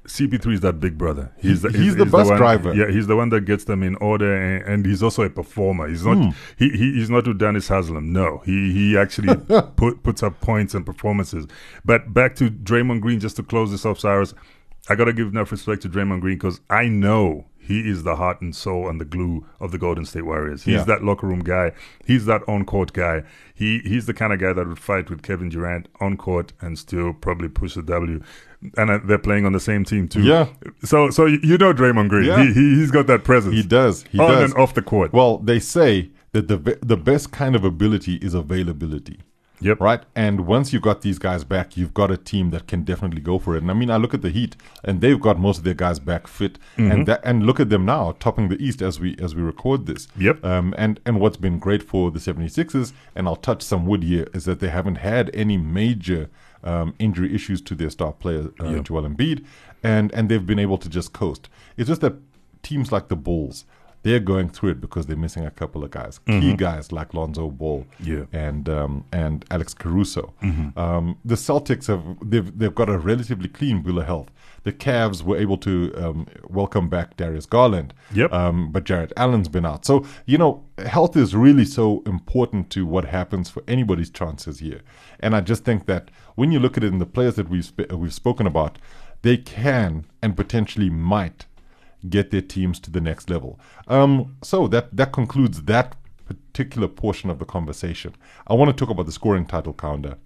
[0.07, 1.33] CP3 is that big brother.
[1.39, 1.63] He- he's
[1.97, 2.75] the bus one, driver.
[2.75, 5.89] Yeah, he's the one that gets them in order, and, and he's also a performer.
[5.89, 6.31] He's not Hmm.
[6.59, 8.13] he, he he's not Udonis Haslem.
[8.13, 9.35] No, he he actually
[9.77, 11.47] put puts up points and performances.
[11.85, 14.35] But back to Draymond Green, just to close this off, Cyrus.
[14.91, 18.43] I gotta give enough respect to Draymond Green because I know he is the heart
[18.43, 20.65] and soul and the glue of the Golden State Warriors.
[20.65, 20.85] He's Yeah.
[20.85, 21.73] that locker room guy.
[22.05, 23.23] He's that on court guy.
[23.55, 26.79] He he's the kind of guy that would fight with Kevin Durant on court and
[26.79, 28.21] still probably push the W.
[28.77, 30.23] And uh, they're playing on the same team too.
[30.23, 30.49] Yeah.
[30.85, 32.25] So so you know Draymond Green.
[32.27, 32.43] Yeah.
[32.45, 33.55] He, he he's got that presence.
[33.55, 34.05] He does.
[34.11, 34.29] He does.
[34.31, 34.51] on does.
[34.53, 35.13] and off the court.
[35.13, 39.19] Well, they say that the the best kind of ability is availability.
[39.61, 39.81] yep.
[39.81, 40.03] right?
[40.17, 43.39] And once you've got these guys back, you've got a team that can definitely go
[43.39, 43.63] for it.
[43.63, 45.99] And I mean, I look at the Heat, and they've got most of their guys
[46.01, 46.91] back fit, Mm-hmm.
[46.91, 49.87] and that and look at them now, topping the East as we as we record
[49.87, 50.09] this.
[50.19, 50.45] Yep.
[50.45, 54.27] Um, and and what's been great for the 76ers, and I'll touch some wood here,
[54.35, 56.29] is that they haven't had any major
[56.65, 58.85] um, injury issues to their star player uh, Yep.
[58.85, 59.45] Joel Embiid,
[59.83, 61.49] and and they've been able to just coast.
[61.77, 62.15] It's just that
[62.63, 63.65] teams like the Bulls.
[64.03, 67.49] They're going through it because they're missing a couple of guys, key guys like Lonzo
[67.49, 68.13] Ball, Mm-hmm.
[68.13, 68.25] Yeah.
[68.49, 70.35] and um, and Alex Caruso.
[70.43, 70.79] Mm-hmm.
[70.79, 74.29] Um, the Celtics have they've they've got a relatively clean bill of health.
[74.65, 78.33] The Cavs were able to um, welcome back Darius Garland, Yep.
[78.33, 79.85] um, but Jarrett Allen's been out.
[79.85, 84.81] So you know, health is really so important to what happens for anybody's chances here.
[85.21, 87.65] And I just think that when you look at it in the players that we've
[87.69, 88.79] sp- we've spoken about,
[89.23, 91.47] they can and potentially might
[92.09, 93.59] get their teams to the next level.
[93.89, 95.95] Um, so that that concludes that
[96.27, 98.15] particular portion of the conversation.
[98.47, 100.17] I want to talk about the scoring title Kaunda,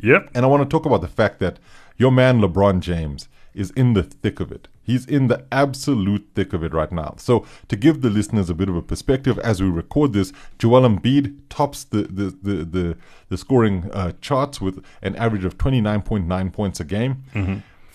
[0.00, 0.30] Yep.
[0.34, 1.58] and I want to talk about the fact that
[1.96, 4.68] your man LeBron James is in the thick of it.
[4.82, 7.14] He's in the absolute thick of it right now.
[7.18, 10.88] So to give the listeners a bit of a perspective, as we record this, Joel
[10.88, 12.96] Embiid tops the the the the,
[13.28, 17.24] the scoring uh, charts with an average of twenty nine point nine points a game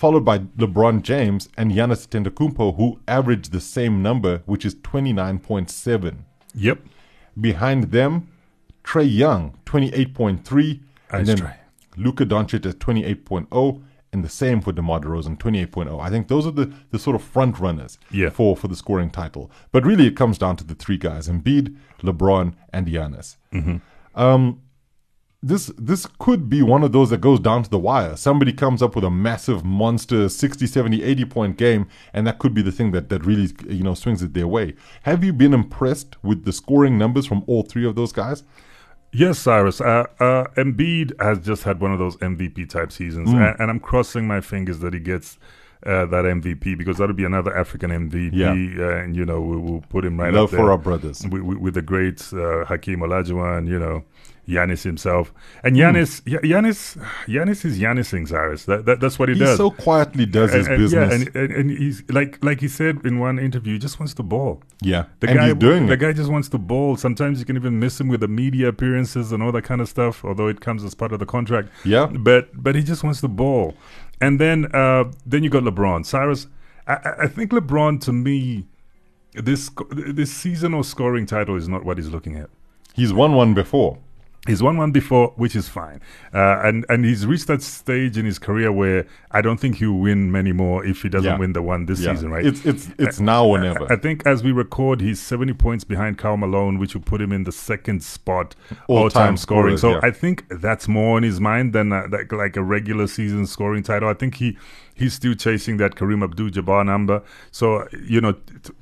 [0.03, 6.17] followed by LeBron James and Giannis Antetokounmpo, who averaged the same number, which is 29.7.
[6.53, 6.79] Yep.
[7.39, 8.27] Behind them,
[8.83, 11.53] Trae Young, 28.3, and then.
[11.95, 13.81] Luka Doncic at 28.0,
[14.13, 15.99] and the same for DeMar DeRozan, 28.0.
[15.99, 18.29] I think those are the, the sort of front runners Yeah.
[18.29, 19.51] for, for the scoring title.
[19.73, 23.35] But really, it comes down to the three guys, Embiid, LeBron, and Giannis.
[24.15, 24.61] Um,
[25.45, 28.15] this this could be one of those that goes down to the wire.
[28.15, 32.53] Somebody comes up with a massive monster 60, 70, 80 point game, and that could
[32.53, 34.73] be the thing that, that really you know swings it their way.
[35.01, 38.43] Have you been impressed with the scoring numbers from all three of those guys?
[39.13, 39.79] Yes, Cyrus.
[39.79, 43.51] Uh, uh, Embiid has just had one of those MVP type seasons, Mm.
[43.51, 45.37] and, and I'm crossing my fingers that he gets
[45.85, 48.51] uh, that MVP because that'll be another African MVP, Yeah.
[48.51, 51.25] uh, and you know we will put him right Love up there for our brothers.
[51.29, 54.03] with, with, with the great uh, Hakeem Olajuwon, you know.
[54.47, 55.29] Giannis himself,
[55.61, 55.67] Hmm.
[55.67, 58.65] and Giannis, Ya- Giannis, Giannis is Yanising Cyrus.
[58.65, 59.39] That, that that's what he, does.
[59.39, 59.57] He does.
[59.57, 61.09] so quietly does his and, and, business.
[61.11, 64.13] Yeah, and, and, and he's like like he said in one interview, he just wants
[64.15, 64.61] the ball.
[64.81, 65.99] yeah, The and guy, he's doing the it.
[65.99, 66.97] guy just wants to ball.
[66.97, 69.87] Sometimes you can even miss him with the media appearances and all that kind of
[69.87, 71.69] stuff, although it comes as part of the contract.
[71.85, 72.07] Yeah.
[72.07, 73.75] But but he just wants to ball.
[74.19, 76.05] And then uh, then you got LeBron.
[76.05, 76.47] Cyrus,
[76.85, 78.67] I, I- I think LeBron to me,
[79.33, 82.49] this this seasonal scoring title is not what he's looking at.
[82.93, 83.97] He's won one before.
[84.45, 86.01] He's won one before, which is fine,
[86.33, 89.93] uh, and and he's reached that stage in his career where I don't think he'll
[89.93, 91.37] win many more if he doesn't Yeah.
[91.37, 92.13] win the one this Yeah.
[92.13, 92.45] season, right?
[92.45, 93.89] It's it's it's now or never.
[93.89, 97.31] I think as we record, he's 70 points behind Karl Malone, which will put him
[97.31, 98.53] in the second spot
[98.87, 99.77] all All-time scoring.
[99.77, 99.99] scorers, So yeah.
[100.03, 103.81] I think that's more on his mind than uh, like, like a regular season scoring
[103.81, 104.09] title.
[104.09, 104.57] I think he
[104.93, 107.23] he's still chasing that Kareem Abdul-Jabbar number.
[107.51, 108.35] So you know,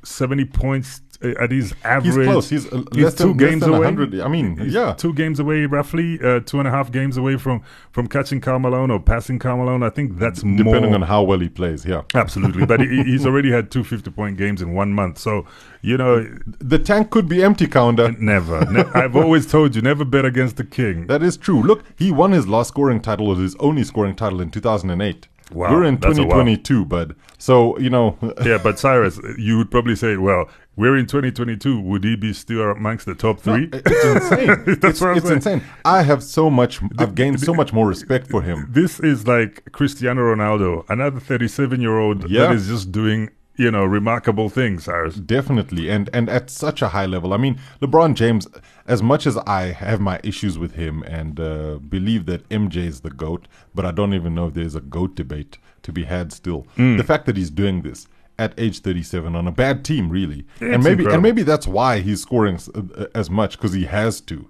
[0.03, 2.15] 70 points at his average.
[2.15, 2.49] He's close.
[2.49, 3.79] He's, uh, He's less two than, games away.
[3.79, 4.19] 100.
[4.21, 4.93] I mean, He's yeah.
[4.93, 8.59] two games away, roughly uh, two and a half games away from from catching Karl
[8.59, 9.83] Malone or passing Karl Malone.
[9.83, 10.95] I think that's Depending more.
[10.95, 12.01] on how well he plays, yeah.
[12.15, 15.17] Absolutely, but he, he's already had two 50 point games in one month.
[15.17, 15.45] So
[15.83, 16.27] you know,
[16.59, 18.17] The tank could be empty, Kaunda.
[18.19, 18.63] never.
[18.71, 21.07] ne- I've always told you, never bet against the king.
[21.07, 21.61] That is true.
[21.63, 25.27] Look, he won his last scoring title, was his only scoring title in 2008.
[25.53, 26.25] Wow, We're in that's wow.
[26.25, 27.15] 2022, bud.
[27.37, 31.79] So, you know, yeah, but Cyrus, you would probably say, well, we're in 2022.
[31.81, 33.69] Would he be still amongst the top three?
[33.73, 34.47] it's insane.
[34.79, 35.61] That's it's it's insane.
[35.85, 38.67] I have so much, I've gained so much more respect for him.
[38.69, 42.47] This is like Cristiano Ronaldo, another 37 year old Yeah.
[42.47, 43.29] that is just doing,
[43.61, 45.15] you know, remarkable things, Cyrus.
[45.15, 47.33] Definitely, and and at such a high level.
[47.33, 48.47] I mean, LeBron James.
[48.87, 53.01] As much as I have my issues with him and uh, believe that MJ is
[53.01, 56.33] the goat, but I don't even know if there's a goat debate to be had
[56.33, 56.65] still.
[56.77, 56.97] Mm.
[56.97, 58.07] The fact that he's doing this
[58.39, 61.13] at age 37 on a bad team, really, and maybe incredible.
[61.13, 64.49] and maybe that's why he's scoring uh, as much because he has to.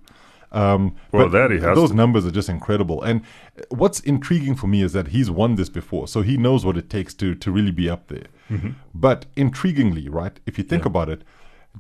[0.52, 1.96] Um, Well, that he has those to.
[1.96, 3.02] numbers are just incredible.
[3.02, 3.22] And
[3.70, 6.90] what's intriguing for me is that he's won this before, so he knows what it
[6.90, 8.26] takes to to really be up there.
[8.50, 8.72] Mm-hmm.
[8.94, 10.40] But intriguingly, right?
[10.46, 11.24] If you think about it,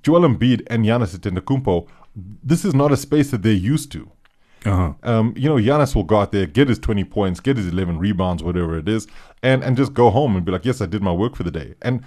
[0.03, 4.09] Joel Embiid and Giannis Antetokounmpo, this is not a space that they're used to.
[4.65, 4.93] Uh-huh.
[5.03, 7.97] Um, you know, Giannis will go out there, get his 20 points, get his 11
[7.97, 9.07] rebounds, whatever it is,
[9.41, 11.51] and, and just go home and be like, yes, I did my work for the
[11.51, 11.73] day.
[11.81, 12.03] And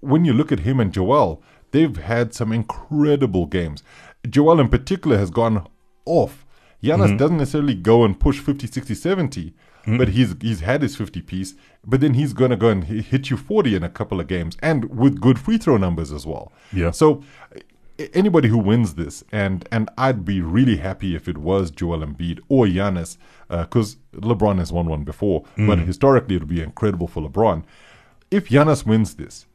[0.00, 3.82] when you look at him and Joel, they've had some incredible games.
[4.28, 5.66] Joel, in particular, has gone
[6.06, 6.46] off.
[6.82, 7.16] Giannis mm-hmm.
[7.16, 9.98] doesn't necessarily go and push 50, 60, 70, mm-hmm.
[9.98, 13.30] but he's he's had his 50 piece, but then he's going to go and hit
[13.30, 16.52] you 40 in a couple of games and with good free throw numbers as well.
[16.72, 16.90] Yeah.
[16.90, 17.22] So
[18.14, 22.40] anybody who wins this, and and I'd be really happy if it was Joel Embiid
[22.48, 23.16] or Giannis,
[23.50, 25.86] uh, because LeBron has won one before, but mm.
[25.86, 27.64] historically it would be incredible for LeBron.
[28.30, 29.46] If Giannis wins this,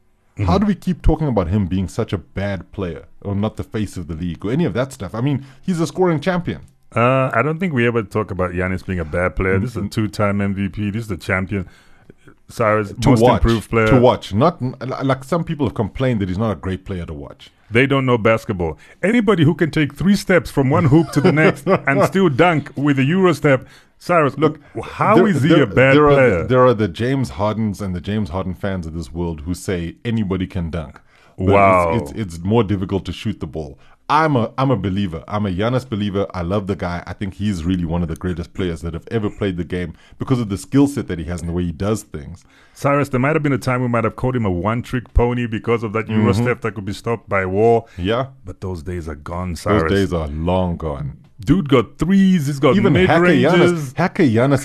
[0.46, 3.64] how do we keep talking about him being such a bad player or not the
[3.64, 5.14] face of the league or any of that stuff?
[5.16, 6.62] I mean, he's a scoring champion.
[6.96, 9.58] Uh, I don't think we ever talk about Giannis being a bad player.
[9.60, 9.80] This Mm-hmm.
[9.86, 10.92] is a two time MVP.
[10.94, 11.68] This is the champion.
[12.50, 13.88] Cyrus, To most watch, improved player.
[13.88, 14.62] to watch, not
[15.06, 17.50] like some people have complained that he's not a great player to watch.
[17.70, 18.78] They don't know basketball.
[19.02, 22.72] Anybody who can take three steps from one hoop to the next and still dunk
[22.76, 23.66] with a Euro step,
[24.02, 26.40] Cyrus, look, how There- is he there- a bad there player?
[26.40, 29.54] Are, there are the James Hardens and the James Harden fans of this world who
[29.54, 31.00] say anybody can dunk.
[31.38, 31.94] Wow.
[31.94, 33.78] It's, it's, it's more difficult to shoot the ball.
[34.10, 35.24] I'm a I'm a believer.
[35.28, 36.26] I'm a Giannis believer.
[36.34, 37.02] I love the guy.
[37.08, 39.94] I think he's really one of the greatest players that have ever played the game
[40.18, 42.44] because of the skill set that he has and the way he does things.
[42.74, 45.14] Cyrus, there might have been a time we might have called him a one trick
[45.14, 46.44] pony because of that Euro Mm-hmm.
[46.44, 47.86] step that could be stopped by war.
[47.98, 49.84] Yeah, But those days are gone, Cyrus.
[49.84, 51.18] those days are long gone.
[51.46, 53.94] Dude got threes, he's got Even mid ranges.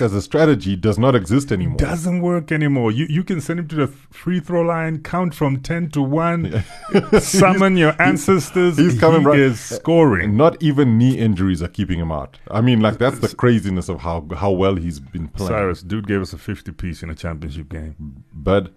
[0.01, 1.77] as a strategy does not exist anymore.
[1.77, 2.91] Doesn't work anymore.
[2.91, 6.63] You you can send him to the free throw line, count from ten to one,
[7.19, 8.77] summon your ancestors.
[8.77, 10.37] he's coming he right- is scoring.
[10.37, 12.37] Not even knee injuries are keeping him out.
[12.51, 15.51] I mean, like that's the craziness of how how well he's been playing.
[15.51, 18.23] Cyrus, dude gave us a fifty piece in a championship game.
[18.33, 18.73] but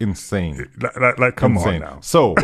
[0.00, 0.68] insane.
[0.80, 1.74] Like, like, like, come insane.
[1.74, 1.98] on now.
[2.00, 2.34] So,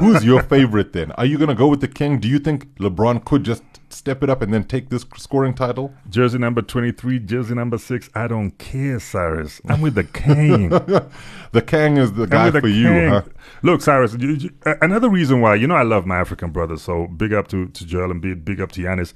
[0.00, 1.10] who's your favorite then?
[1.12, 2.20] Are you going to go with the King?
[2.20, 3.62] Do you think LeBron could just
[3.96, 5.92] step it up and then take this scoring title?
[6.08, 8.08] Jersey number twenty three, jersey number six.
[8.14, 9.60] I don't care, Cyrus.
[9.68, 10.70] I'm with the Kang.
[11.52, 13.22] The Kang is the I'm guy the for you, huh?
[13.62, 14.14] Look, Cyrus.
[14.18, 14.50] you- you-
[14.82, 16.82] another reason why you know I love my African brothers.
[16.82, 19.12] So big up to to Joel and big, big up to Giannis,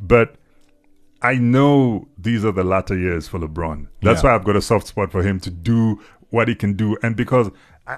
[0.00, 0.36] but.
[1.22, 3.86] I know these are the latter years for LeBron.
[4.02, 4.28] That's Yeah.
[4.30, 6.98] why I've got a soft spot for him to do what he can do.
[7.02, 7.50] And because,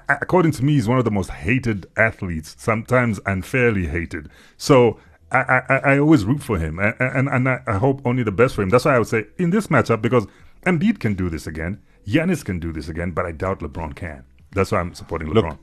[0.07, 4.29] according to me, he's one of the most hated athletes, sometimes unfairly hated.
[4.55, 4.97] So
[5.31, 6.79] I, I, I- always root for him.
[6.79, 8.69] And, and, and I, hope only the best for him.
[8.69, 10.25] That's why I would say in this matchup, because
[10.65, 14.23] Embiid can do this again, Giannis can do this again, but I doubt LeBron can.
[14.51, 15.57] That's why I'm supporting Look, LeBron.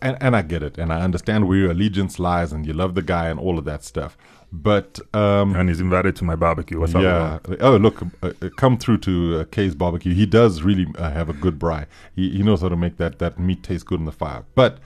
[0.00, 2.94] and, and I get it, and I understand where your allegiance lies, and you love
[2.94, 4.16] the guy and all of that stuff.
[4.50, 6.80] But um, and he's invited to my barbecue.
[6.80, 7.02] What's up?
[7.02, 10.14] yeah, oh look, uh, uh, come through to uh, Kay's barbecue.
[10.14, 11.84] He does really uh, have a good braai.
[12.16, 14.44] He he knows how to make that that meat taste good in the fire.
[14.54, 14.78] But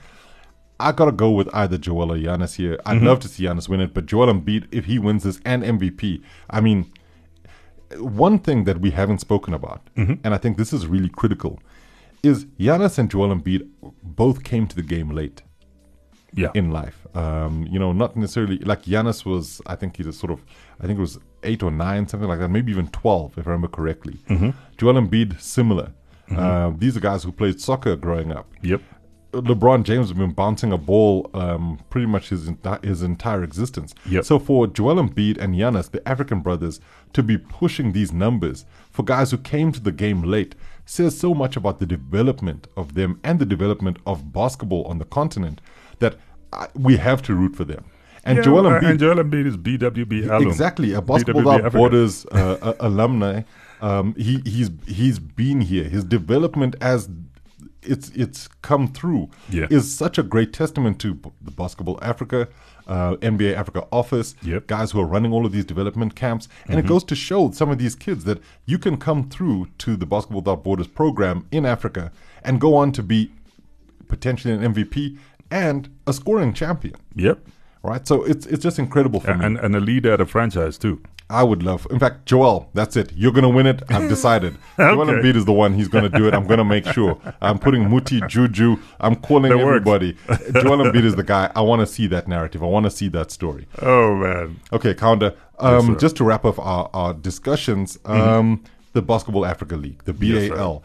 [0.87, 2.77] I gotta go with either Joel or Giannis here.
[2.85, 3.07] I'd Mm-hmm.
[3.07, 6.21] love to see Giannis win it, but Joel Embiid, if he wins this and MVP,
[6.49, 6.91] I mean,
[7.99, 10.13] one thing that we haven't spoken about, Mm-hmm.
[10.23, 11.59] and I think this is really critical,
[12.23, 13.67] is Giannis and Joel Embiid
[14.01, 15.41] both came to the game late
[16.33, 16.51] Yeah.
[16.55, 17.05] in life.
[17.15, 19.61] Um, you know, not necessarily like Giannis was.
[19.67, 20.39] I think he's a sort of.
[20.81, 22.49] I think it was eight or nine, something like that.
[22.49, 24.17] Maybe even twelve, if I remember correctly.
[24.77, 25.91] Joel Embiid, similar.
[26.35, 28.47] Uh, these are guys who played soccer growing up.
[28.63, 28.81] yep.
[29.33, 33.93] LeBron James has been bouncing a ball um, pretty much his enti- his entire existence.
[34.09, 34.25] Yep.
[34.25, 36.79] So for Joel Embiid and Giannis, the African brothers,
[37.13, 41.33] to be pushing these numbers for guys who came to the game late says so
[41.33, 45.61] much about the development of them and the development of basketball on the continent
[45.99, 46.15] that
[46.51, 47.85] I, we have to root for them.
[48.25, 50.47] And Yeah, Joel uh, Embiid, and Joel Embiid is BWB alum.
[50.47, 51.71] exactly a Basketball BWB.
[51.73, 53.41] Borders uh, uh, alumni.
[53.81, 55.83] Um, he he's he's been here.
[55.85, 57.09] His development as
[57.85, 59.67] it's it's come through Yeah.
[59.69, 62.47] is such a great testament to b- the Basketball Africa,
[62.87, 64.63] uh, NBA Africa office, Yep.
[64.63, 64.65] Mm-hmm.
[64.67, 67.69] guys who are running all of these development camps, and it goes to show some
[67.69, 71.65] of these kids that you can come through to the Basketball Without Borders program in
[71.65, 72.11] Africa
[72.43, 73.31] and go on to be
[74.07, 75.17] potentially an MVP
[75.51, 76.95] and a scoring champion.
[77.15, 77.39] Yep.
[77.85, 79.45] Right, so it's it's just incredible for me.
[79.45, 81.01] And, and a leader at a franchise, too.
[81.29, 81.87] I would love.
[81.89, 83.11] In fact, Joel, that's it.
[83.15, 83.81] You're gonna win it.
[83.89, 84.55] I've decided.
[84.77, 85.11] Joel Okay.
[85.13, 85.73] Embiid is the one.
[85.73, 86.33] He's gonna do it.
[86.33, 87.17] I'm gonna make sure.
[87.41, 88.77] I'm putting Muti, Juju.
[88.99, 90.13] I'm calling That everybody.
[90.53, 91.51] Joel Embiid is the guy.
[91.55, 92.61] I want to see that narrative.
[92.61, 93.67] I want to see that story.
[93.81, 94.59] Oh, man.
[94.71, 95.35] Okay, Kaunda.
[95.59, 95.87] Um.
[95.87, 95.97] Mm-hmm.
[95.99, 100.49] just to wrap up our, our discussions, um, the Basketball Africa League, the Yes.
[100.49, 100.83] BAL,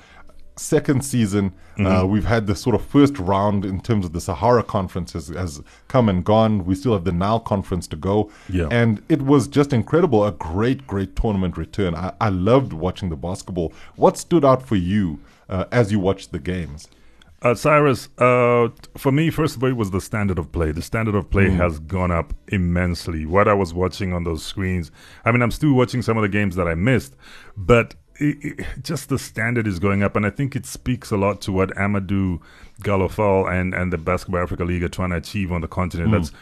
[0.59, 1.53] second season.
[1.79, 2.09] Uh, Mm-hmm.
[2.13, 5.63] we've had the sort of first round in terms of the Sahara Conference has, has
[5.87, 6.65] come and gone.
[6.65, 8.33] We still have the Nile Conference to go.
[8.49, 8.67] Yeah.
[8.71, 10.25] And it was just incredible.
[10.27, 11.95] A great, great tournament return.
[11.95, 13.73] I, I loved watching the basketball.
[13.95, 16.89] What stood out for you uh, as you watched the games?
[17.41, 18.67] Uh, Cyrus, uh,
[18.97, 20.73] for me, first of all, it was the standard of play.
[20.73, 23.25] The standard of play has gone up immensely.
[23.25, 24.91] What I was watching on those screens,
[25.25, 27.15] I mean, I'm still watching some of the games that I missed,
[27.57, 31.17] but it, it, just the standard is going up, and I think it speaks a
[31.17, 32.41] lot to what Amadou
[32.83, 36.13] Gallo Fall and, and the Basketball Africa League are trying to achieve on the continent.
[36.13, 36.33] That's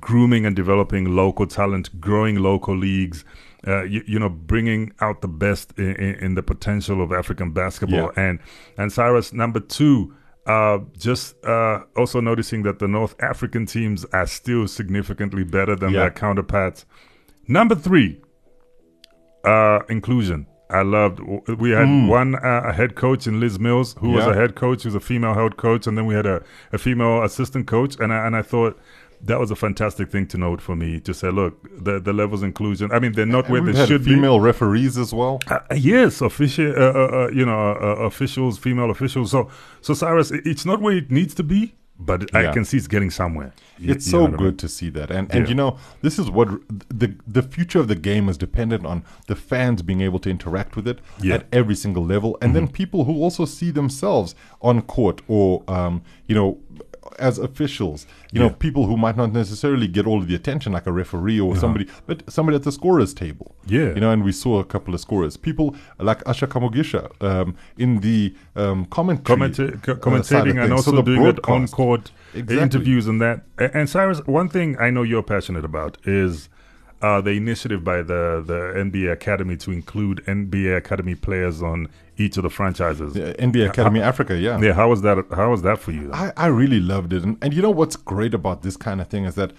[0.00, 3.24] grooming and developing local talent, growing local leagues.
[3.66, 7.50] Uh, you, you know, bringing out the best in, in, in the potential of African
[7.52, 8.22] basketball, Yeah.
[8.28, 8.38] and
[8.76, 10.14] and Cyrus number two,
[10.46, 15.92] uh, just uh, also noticing that the North African teams are still significantly better than
[15.92, 16.00] Yeah.
[16.00, 16.84] their counterparts.
[17.48, 18.20] Number three,
[19.44, 20.46] uh, inclusion.
[20.80, 21.18] I loved.
[21.64, 24.32] We had one uh, a head coach in Liz Mills, who was Hmm.
[24.32, 27.22] A head coach, who's a female head coach, and then we had a, a female
[27.22, 28.74] assistant coach, and I, and I thought.
[29.30, 31.54] That was a fantastic thing to note for me to say, look,
[31.86, 32.86] the the levels inclusion.
[32.92, 34.10] I mean, they're not where they should be.
[34.14, 35.34] female referees as well.
[35.48, 39.30] Uh, yes, official, uh, uh, uh, you know, uh, uh, officials, female officials.
[39.30, 39.40] So,
[39.80, 41.60] so Cyrus, it's not where it needs to be,
[41.98, 43.52] but I can see it's getting somewhere.
[43.78, 44.56] It's you so know what I good mean?
[44.58, 45.48] to see that, and and Yeah.
[45.48, 46.48] you know this is what
[46.88, 50.76] the the future of the game is dependent on the fans being able to interact
[50.76, 51.22] with it Yeah.
[51.22, 51.32] Mm-hmm.
[51.34, 56.02] at every single level, and then people who also see themselves on court or um,
[56.26, 56.58] you know
[57.18, 60.86] as officials, you know people who might not necessarily get all of the attention like
[60.86, 63.54] a referee or somebody, but somebody at the scorers table.
[63.66, 63.94] Yeah.
[63.94, 68.00] you know, and we saw a couple of scorers, people like Asha Kamogisha um, in
[68.00, 71.68] the um, commentary, Commenta- co- uh, of commentating and also So the doing it on
[71.68, 72.58] court Exactly.
[72.58, 73.42] interviews and that.
[73.58, 76.48] And Cyrus, one thing I know you're passionate about is
[77.02, 82.36] uh, the initiative by the the NBA Academy to include NBA Academy players on each
[82.36, 83.16] of the franchises.
[83.16, 84.60] Uh, NBA Academy Africa, yeah.
[84.60, 85.24] Yeah, how was that?
[85.34, 86.10] How was that for you?
[86.12, 87.22] I, I really loved it.
[87.24, 89.52] And, and you know what's great about this kind of thing is that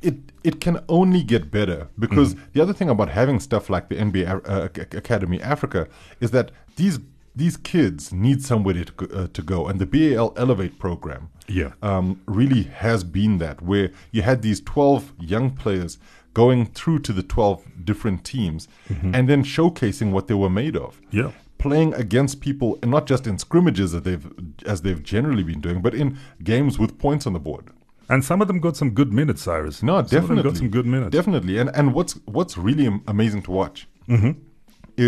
[0.00, 2.44] it it can only get better because Mm-hmm.
[2.52, 5.88] the other thing about having stuff like the NBA uh, Academy Africa
[6.20, 6.98] is that these
[7.34, 11.72] these kids need somewhere to go, uh, to go and the BAL Elevate program Yeah.
[11.82, 15.98] um, really has been that where you had these 12 young players
[16.34, 18.68] going through to the 12 different teams
[19.14, 21.18] and then showcasing what they were made of Mm-hmm.
[21.20, 21.30] Yeah.
[21.64, 24.26] Playing against people and not just in scrimmages that they've
[24.72, 26.08] as they've generally been doing but in
[26.52, 27.66] games with points on the board
[28.14, 29.76] And some of them got some good minutes, Cyrus.
[29.90, 31.12] no Some definitely got some good minutes.
[31.18, 33.78] definitely and and what's what's really amazing to watch
[34.14, 34.32] Mm-hmm.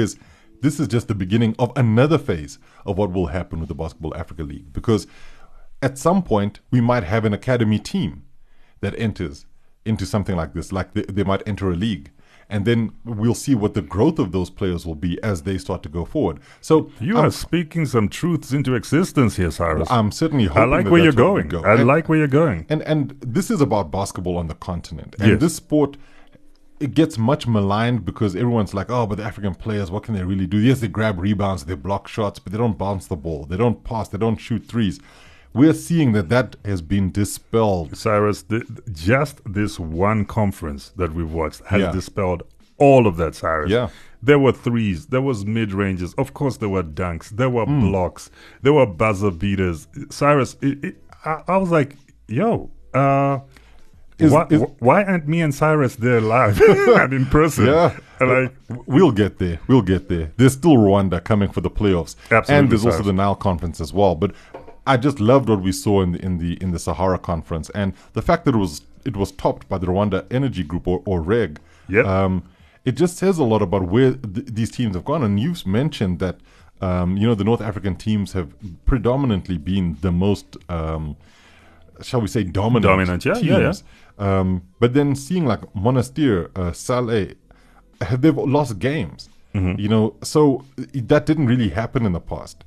[0.02, 0.08] is
[0.64, 2.52] this is just the beginning of another phase
[2.88, 5.02] of what will happen with the basketball africa league because
[5.88, 8.12] at some point we might have an academy team
[8.82, 9.36] that enters
[9.90, 12.06] into something like this like they, they might enter a league
[12.48, 15.82] and then we'll see what the growth of those players will be as they start
[15.82, 19.90] to go forward so You I'm, are speaking some truths into existence here, Cyrus.
[19.90, 21.62] I'm certainly hoping I like that where you're that's where we going.
[21.62, 21.68] go.
[21.68, 22.66] I And- like where you're going.
[22.68, 25.16] and and this is about basketball on the continent.
[25.18, 25.40] And Yes.
[25.40, 25.96] this sport
[26.80, 30.24] it gets much maligned because everyone's like, oh, but the African players, what can they
[30.24, 30.58] really do?
[30.58, 33.84] Yes, they grab rebounds, they block shots, but they don't bounce the ball, they don't
[33.84, 34.98] pass, they don't shoot threes.
[35.54, 37.96] We're seeing that that has been dispelled.
[37.96, 41.92] Cyrus, th- th- just this one conference that we've watched has Yeah.
[41.92, 42.42] dispelled
[42.76, 43.70] all of that, Cyrus.
[43.70, 43.88] Yeah.
[44.20, 47.82] There were threes, there was mid ranges, of course there were dunks, there were Hmm.
[47.88, 48.30] blocks,
[48.62, 49.86] there were buzzer beaters.
[50.10, 51.94] Cyrus, it, it, I, I was like,
[52.26, 53.38] yo, uh,
[54.18, 56.60] Is- why, is- why aren't me and Cyrus there live
[57.02, 57.66] and in person?
[57.66, 57.96] Yeah.
[58.20, 58.54] Like,
[58.86, 59.60] We'll get there.
[59.68, 60.32] We'll get there.
[60.36, 63.92] There's still Rwanda coming for the playoffs, Absolutely, and there's also the Nile conference as
[63.92, 64.14] well.
[64.16, 64.32] But
[64.86, 67.94] I just loved what we saw in the in the in the Sahara conference, and
[68.12, 71.20] the fact that it was it was topped by the Rwanda Energy Group or, or
[71.20, 71.60] REG.
[71.88, 72.06] Yep.
[72.06, 72.42] Um,
[72.84, 76.18] it just says a lot about where th- these teams have gone, and you've mentioned
[76.20, 76.38] that.
[76.80, 78.52] Um, you know the North African teams have
[78.84, 81.16] predominantly been the most um,
[82.02, 83.84] shall we say, dominant, Dominant, yeah, yeah, teams.
[84.18, 87.36] Um, but then seeing like Monastir, uh, Salé,
[88.00, 89.28] have they've lost games.
[89.54, 89.80] Mm-hmm.
[89.80, 92.64] You know, so that didn't really happen in the past.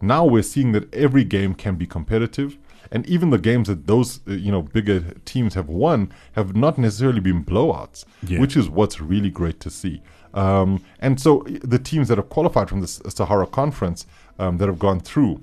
[0.00, 2.58] Now we're seeing that every game can be competitive,
[2.90, 6.78] and even the games that those uh, you know bigger teams have won have not
[6.78, 8.40] necessarily been blowouts, Yeah.
[8.40, 10.02] which is what's really great to see.
[10.34, 14.06] Um, and so the teams that have qualified from the Sahara Conference
[14.38, 15.40] um, that have gone through,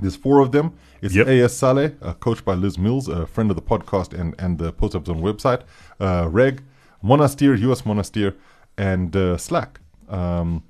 [0.00, 0.72] there's four of them.
[1.02, 1.28] It's Yep.
[1.28, 4.72] AS Salé, uh, coached by Liz Mills, a friend of the podcast and, and the
[4.72, 5.62] Post Zone website.
[6.00, 6.62] Uh, REG,
[7.04, 8.34] Monastir, US Monastir,
[8.76, 9.76] and uh, SLAC
[10.08, 10.64] um,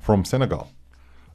[0.00, 0.70] from Senegal.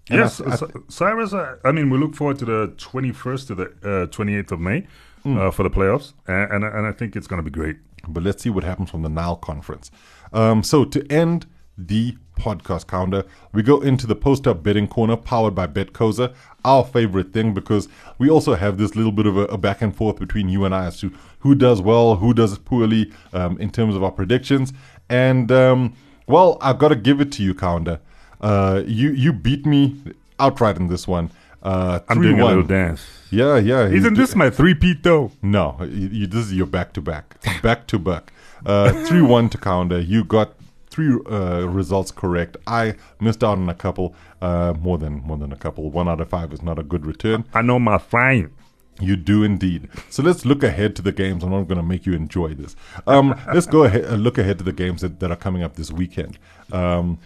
[0.09, 1.33] And Yes, I- I Cy- Cyrus.
[1.33, 4.85] Uh, I mean, we look forward to the 21st to the uh, 28th of May
[5.23, 5.37] Hmm.
[5.37, 7.77] uh, for the playoffs, and and, and I think it's going to be great.
[8.09, 9.89] but let's see what happens from the Nile conference.
[10.33, 11.45] Um, so to end
[11.77, 16.33] the podcast Kaunda, we go into the post-up betting corner powered by Betcoza,
[16.65, 17.87] our favorite thing because
[18.19, 20.75] we also have this little bit of a, a back and forth between you and
[20.75, 24.73] I as to who does well, who does poorly um, in terms of our predictions.
[25.09, 25.93] And um,
[26.27, 27.99] well, I've got to give it to you, Kaunda.
[28.43, 29.95] Uh, you you beat me
[30.39, 31.31] outright in this one.
[31.63, 33.01] Uh, I'm doing a little dance.
[33.31, 33.87] Yeah, yeah.
[33.87, 35.31] Isn't this my three-peat though?
[35.41, 38.33] no, you, you, this is your back to back, back to back.
[38.65, 40.05] Uh, Three one to Kaunda.
[40.05, 40.53] You got
[40.89, 42.57] three uh, results correct.
[42.67, 44.13] I missed out on a couple.
[44.41, 45.89] Uh, more than more than a couple.
[45.89, 47.45] One out of five is not a good return.
[47.53, 48.51] I know my fine.
[48.99, 49.89] You do indeed.
[50.09, 51.43] So let's look ahead to the games.
[51.43, 52.75] I'm not going to make you enjoy this.
[53.07, 55.75] Um, let's go ahead and look ahead to the games that, that are coming up
[55.75, 56.37] this weekend.
[56.71, 57.17] Um,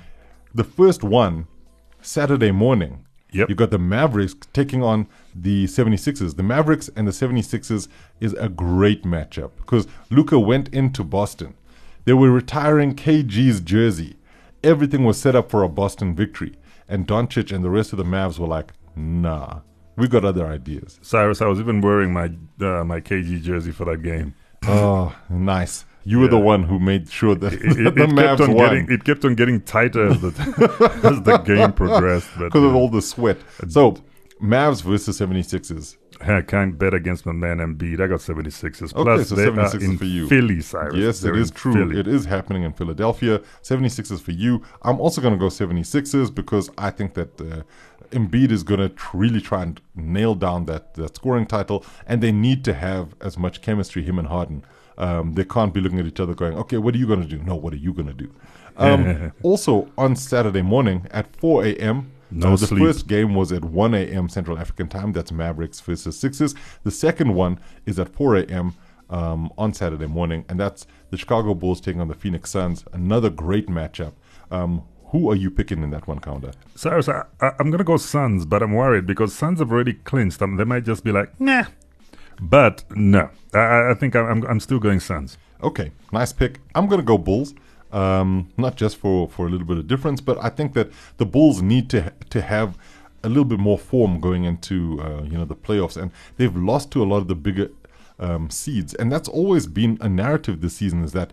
[0.57, 1.47] the first one,
[2.01, 3.05] Saturday morning.
[3.31, 3.49] Yep.
[3.49, 6.35] You got the Mavericks taking on the 76ers.
[6.35, 7.87] The Mavericks and the 76ers
[8.19, 11.53] is a great matchup because Luka went into Boston.
[12.05, 14.15] They were retiring KG's jersey.
[14.63, 16.55] Everything was set up for a Boston victory.
[16.87, 19.59] And Doncic and the rest of the Mavs were like, nah,
[19.95, 20.99] we got other ideas.
[21.03, 22.31] Cyrus, I was even wearing my
[22.65, 24.33] uh, my KG jersey for that game.
[24.65, 25.85] Oh, nice.
[26.07, 28.69] You were the one who made sure that It, it, the it kept on won
[28.69, 30.29] getting it kept on getting tighter as the
[31.03, 32.29] as the game progressed.
[32.37, 33.37] But because of uh, all the sweat.
[33.67, 33.97] So,
[34.41, 35.97] Mavs versus 76ers.
[36.21, 38.01] I can't bet against my man Embiid.
[38.01, 38.93] I got 76ers.
[38.93, 40.27] Okay, Plus, so they are 76ers in for you.
[40.27, 40.95] Philly, Cyrus.
[40.95, 41.73] Yes, They're it is true.
[41.73, 41.99] Philly.
[41.99, 43.39] It is happening in Philadelphia.
[43.61, 44.63] 76ers for you.
[44.81, 47.61] I'm also going to go 76ers because I think that uh,
[48.11, 52.21] Embiid is going to tr- really try and nail down that, that scoring title, and
[52.21, 54.63] they need to have as much chemistry, him and Harden.
[54.97, 57.27] Um, they can't be looking at each other going, okay, what are you going to
[57.27, 57.37] do?
[57.43, 58.33] No, what are you going to do?
[58.77, 62.83] Um, also, on Saturday morning at 4 a.m., No uh, the sleep.
[62.83, 64.27] first game was at 1 a.m.
[64.29, 65.13] Central African time.
[65.13, 66.55] That's Mavericks versus Sixers.
[66.83, 68.75] The second one is at 4 a.m.
[69.09, 72.83] Um, on Saturday morning, and that's the Chicago Bulls taking on the Phoenix Suns.
[72.91, 74.11] Another great matchup.
[74.51, 76.53] Um, who are you picking in that one, Kaunda?
[76.75, 80.41] Cyrus, I, I'm going to go Suns, but I'm worried because Suns have already clinched.
[80.41, 81.63] Um, they might just be like, nah.
[82.41, 85.37] But no, I- I, think I'm, I'm, I'm still going Suns.
[85.63, 86.59] Okay, nice pick.
[86.75, 87.53] I'm going to go Bulls.
[87.91, 91.25] Um, not just for, for a little bit of difference, but I think that the
[91.25, 92.77] Bulls need to to have
[93.23, 96.91] a little bit more form going into uh, you know the playoffs, and they've lost
[96.91, 97.69] to a lot of the bigger
[98.19, 101.31] um, seeds, and that's always been a narrative this season: is that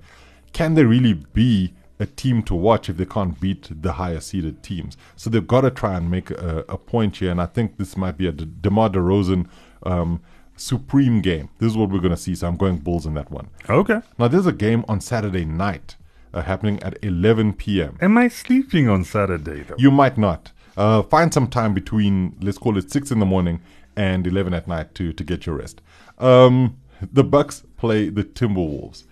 [0.52, 4.62] can they really be a team to watch if they can't beat the higher seeded
[4.62, 4.96] teams?
[5.16, 7.96] So they've got to try and make a, a point here, and I think this
[7.96, 9.48] might be a De- DeMar DeRozan
[9.82, 10.20] um,
[10.56, 11.48] supreme game.
[11.58, 12.34] This is what we're going to see.
[12.34, 13.48] So I'm going Bulls in that one.
[13.68, 14.00] Okay.
[14.18, 15.96] Now, there's a game on Saturday night
[16.32, 17.98] uh, happening at 11 p.m.
[18.00, 19.76] Am I sleeping on Saturday, though?
[19.78, 20.52] You might not.
[20.76, 23.60] Uh, find some time between, let's call it 6 in the morning
[23.96, 25.80] and 11 at night to, to get your rest.
[26.18, 29.04] Um, the Bucks play the Timberwolves.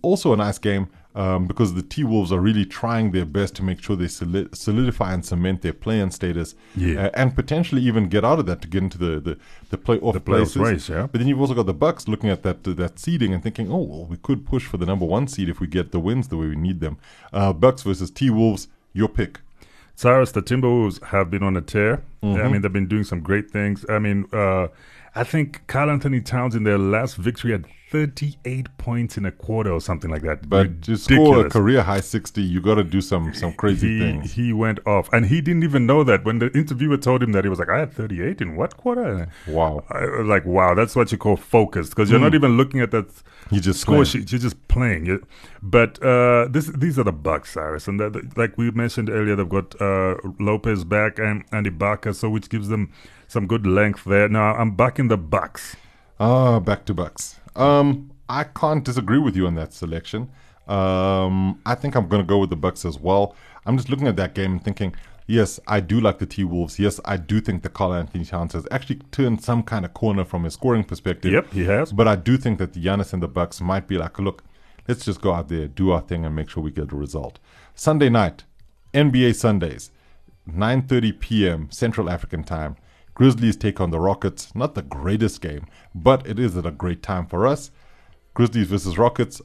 [0.00, 3.62] Also, a nice game um, because the T Wolves are really trying their best to
[3.62, 7.06] make sure they solidify and cement their play-in status, Yeah.
[7.06, 9.38] uh, and potentially even get out of that to get into the the,
[9.70, 10.56] the playoff The playoff places.
[10.56, 11.06] race, yeah.
[11.10, 13.78] But then you've also got the Bucks looking at that that seeding and thinking, oh,
[13.82, 16.36] well, we could push for the number one seed if we get the wins the
[16.36, 16.96] way we need them.
[17.32, 19.40] Uh, Bucks versus T Wolves, your pick.
[19.94, 22.02] Cyrus, the Timberwolves have been on a tear.
[22.22, 22.40] Mm-hmm.
[22.42, 23.84] I mean, they've been doing some great things.
[23.90, 24.68] I mean, uh,
[25.14, 29.80] I think Karl-Anthony Towns in their last victory had 38 points in a quarter or
[29.80, 30.48] something like that.
[30.48, 33.98] But to score a career high sixty, you got to do some some crazy he,
[34.00, 34.32] things.
[34.32, 36.24] He went off, and he didn't even know that.
[36.24, 39.28] When the interviewer told him that, he was like, "I had 38 in what quarter?"
[39.46, 42.80] Wow, I was like, "Wow, that's what you call focused," because you're not even looking
[42.80, 43.10] at that
[43.50, 44.06] you just score playing.
[44.06, 44.32] sheet.
[44.32, 45.04] You're just playing.
[45.04, 45.26] You-
[45.62, 49.46] But uh, this, these are the Bucks, Cyrus, and that, like we mentioned earlier, they've
[49.46, 52.90] got uh, Lopez back and and Ibaka, so which gives them
[53.32, 54.28] some good length there.
[54.28, 55.76] Now I'm back in the Bucks.
[56.20, 57.40] Ah, back to Bucks.
[57.56, 60.30] Um, I can't disagree with you on that selection.
[60.68, 63.34] Um, I think I'm going to go with the Bucks as well.
[63.66, 64.94] I'm just looking at that game and thinking
[65.26, 66.78] Yes, I do like the T Wolves.
[66.78, 70.44] Yes, I do think that Karl-Anthony Towns has actually turned some kind of corner from
[70.44, 71.32] a scoring perspective.
[71.32, 71.92] Yep, he has.
[71.92, 74.42] But I do think that the Giannis and the Bucks might be like, look,
[74.88, 77.38] let's just go out there, do our thing, and make sure we get a result.
[77.74, 78.44] Sunday night,
[78.92, 79.90] NBA Sundays,
[80.46, 81.70] 9:30 p.m.
[81.70, 82.76] Central African time.
[83.14, 84.54] Grizzlies take on the Rockets.
[84.54, 87.70] Not the greatest game, but it is at a great time for us.
[88.34, 89.42] Grizzlies versus Rockets.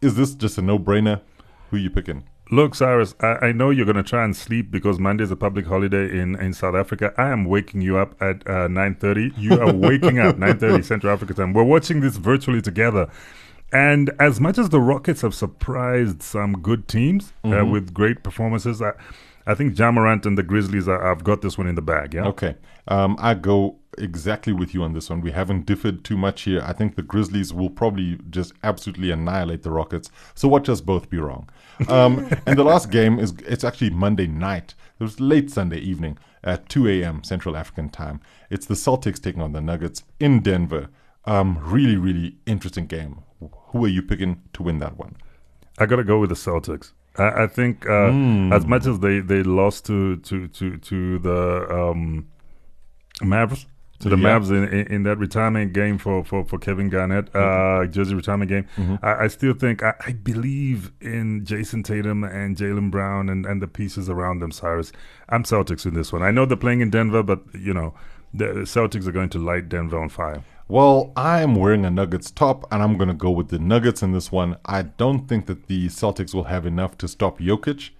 [0.00, 1.22] Is this just a no-brainer?
[1.70, 2.24] Who you picking?
[2.52, 5.36] Look, Cyrus, I, I know you're going to try and sleep because Monday is a
[5.36, 7.12] public holiday in, in South Africa.
[7.16, 9.32] I am waking you up at uh, 9.30.
[9.36, 11.52] You are waking up 9.30 Central Africa time.
[11.52, 13.10] We're watching this virtually together.
[13.72, 18.80] And as much as the Rockets have surprised some good teams uh, with great performances,
[18.80, 18.92] I,
[19.46, 22.14] I think Ja Morant and the Grizzlies are, have got this one in the bag.
[22.14, 22.26] Yeah.
[22.26, 22.56] Okay.
[22.88, 25.20] Um, I go exactly with you on this one.
[25.20, 26.62] We haven't differed too much here.
[26.64, 30.10] I think the Grizzlies will probably just absolutely annihilate the Rockets.
[30.34, 31.48] So watch us both be wrong.
[31.88, 34.74] Um, and the last game is it's actually Monday night.
[34.98, 37.22] It was late Sunday evening at 2 a.m.
[37.22, 38.20] Central African time.
[38.50, 40.88] It's the Celtics taking on the Nuggets in Denver.
[41.24, 43.22] Um, really, really interesting game.
[43.40, 45.16] Who are you picking to win that one?
[45.78, 46.92] I got to go with the Celtics.
[47.18, 48.10] I, I think uh,
[48.52, 52.26] as much as they, they lost to to to to the um,
[53.20, 53.66] Mavs
[54.00, 54.38] to the Yeah.
[54.38, 58.50] Mavs in, in, in that retirement game for, for, for Kevin Garnett, uh, jersey retirement
[58.50, 58.66] game,
[59.02, 63.62] I, I still think I, I believe in Jayson Tatum and Jaylen Brown and, and
[63.62, 64.50] the pieces around them.
[64.52, 64.92] Cyrus,
[65.30, 66.22] I'm Celtics in this one.
[66.22, 67.94] I know they're playing in Denver, but you know
[68.34, 70.42] the Celtics are going to light Denver on fire.
[70.68, 74.02] Well, I am wearing a Nuggets top, and I'm going to go with the Nuggets
[74.02, 74.56] in this one.
[74.64, 77.90] I don't think that the Celtics will have enough to stop Jokic.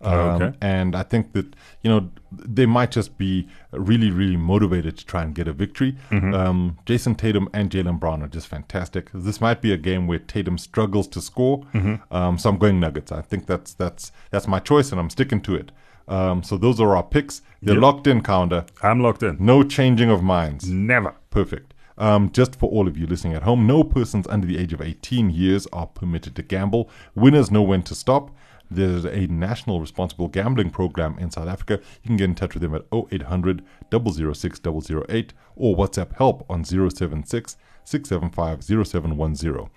[0.00, 0.12] Um,
[0.42, 0.56] Okay.
[0.60, 1.46] And I think that,
[1.82, 5.96] you know, they might just be really, really motivated to try and get a victory.
[6.10, 9.10] Um, Jayson Tatum and Jaylen Brown are just fantastic.
[9.14, 11.64] This might be a game where Tatum struggles to score.
[12.10, 13.12] Um, so I'm going Nuggets.
[13.12, 15.70] I think that's that's that's my choice, and I'm sticking to it.
[16.08, 17.42] Um, so those are our picks.
[17.62, 17.82] They're Yep.
[17.82, 18.66] locked in, Kaunda.
[18.82, 19.36] I'm locked in.
[19.38, 20.68] No changing of minds.
[20.68, 21.14] Never.
[21.30, 21.71] Perfect.
[22.02, 24.82] Um, just for all of you listening at home, no persons under the age of
[24.82, 26.90] 18 years are permitted to gamble.
[27.14, 28.32] Winners know when to stop.
[28.68, 31.78] There's a national responsible gambling program in South Africa.
[32.02, 36.64] You can get in touch with them at 0800 006 008 or WhatsApp help on
[36.64, 39.70] 076 675 0710.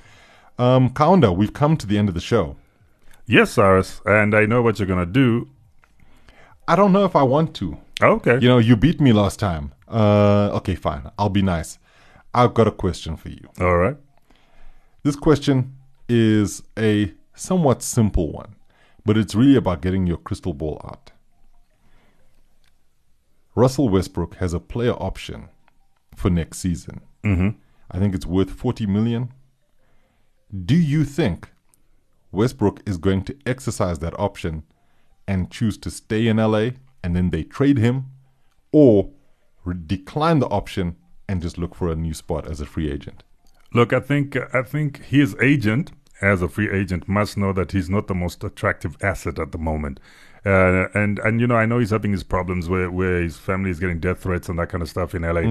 [0.58, 2.56] Um, Kaunda, we've come to the end of the show.
[3.28, 5.48] Yes, Cyrus, and I know what you're gonna do.
[6.68, 7.78] I don't know if I want to.
[8.02, 8.40] Okay.
[8.42, 9.74] You know, you beat me last time.
[9.88, 11.12] Uh, okay, fine.
[11.20, 11.78] I'll be nice.
[12.36, 13.48] I've got a question for you.
[13.62, 13.96] All right.
[15.04, 15.78] This question
[16.10, 18.58] is a somewhat simple one,
[19.06, 21.14] but it's really about getting your crystal ball out.
[23.56, 25.48] Russell Westbrook has a player option
[26.18, 27.00] for next season.
[27.24, 27.50] Mm-hmm.
[27.90, 29.34] I think it's worth 40 million.
[30.66, 31.52] Do you think
[32.34, 34.64] Westbrook is going to exercise that option
[35.26, 36.72] and choose to stay in LA
[37.02, 38.08] and then they trade him
[38.74, 39.12] or
[39.64, 40.98] re- decline the option
[41.28, 43.24] and just look for a new spot as a free agent?
[43.74, 47.90] Look, I think I think his agent, as a free agent, must know that he's
[47.90, 50.00] not the most attractive asset at the moment.
[50.46, 53.72] Uh, and and you know, I know he's having his problems where where his family
[53.72, 55.42] is getting death threats and that kind of stuff in LA.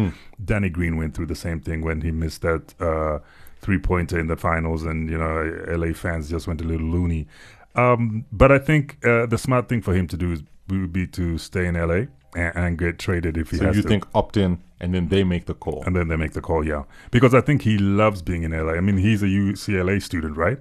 [0.45, 3.19] Danny Green went through the same thing when he missed that uh,
[3.61, 7.27] three pointer in the finals, and you know, LA fans just went a little loony.
[7.75, 11.07] Um, but I think uh, the smart thing for him to do is would be
[11.09, 12.07] to stay in LA
[12.37, 13.89] and, and get traded if he So has you to.
[13.89, 15.83] think opt in and then they make the call?
[15.87, 16.85] And then they make the call, yeah.
[17.11, 18.73] Because I think he loves being in LA.
[18.75, 20.59] I mean, he's a UCLA student, right?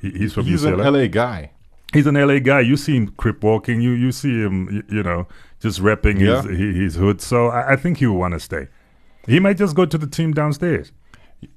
[0.00, 0.92] He, he's from He's an UCLA.
[1.02, 1.50] LA guy.
[1.92, 2.60] He's an LA guy.
[2.60, 3.80] You see him crip walking.
[3.80, 5.28] You you see him, you, you know,
[5.60, 6.42] just repping Yeah.
[6.42, 7.20] his his his hood.
[7.20, 8.68] So I, I think he will want to stay.
[9.26, 10.90] He might just go to the team downstairs.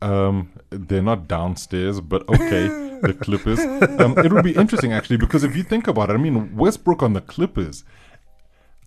[0.01, 2.68] Um, they're not downstairs, but okay,
[3.01, 3.59] the Clippers.
[3.59, 7.01] Um, it would be interesting actually because if you think about it, I mean Westbrook
[7.01, 7.84] on the Clippers,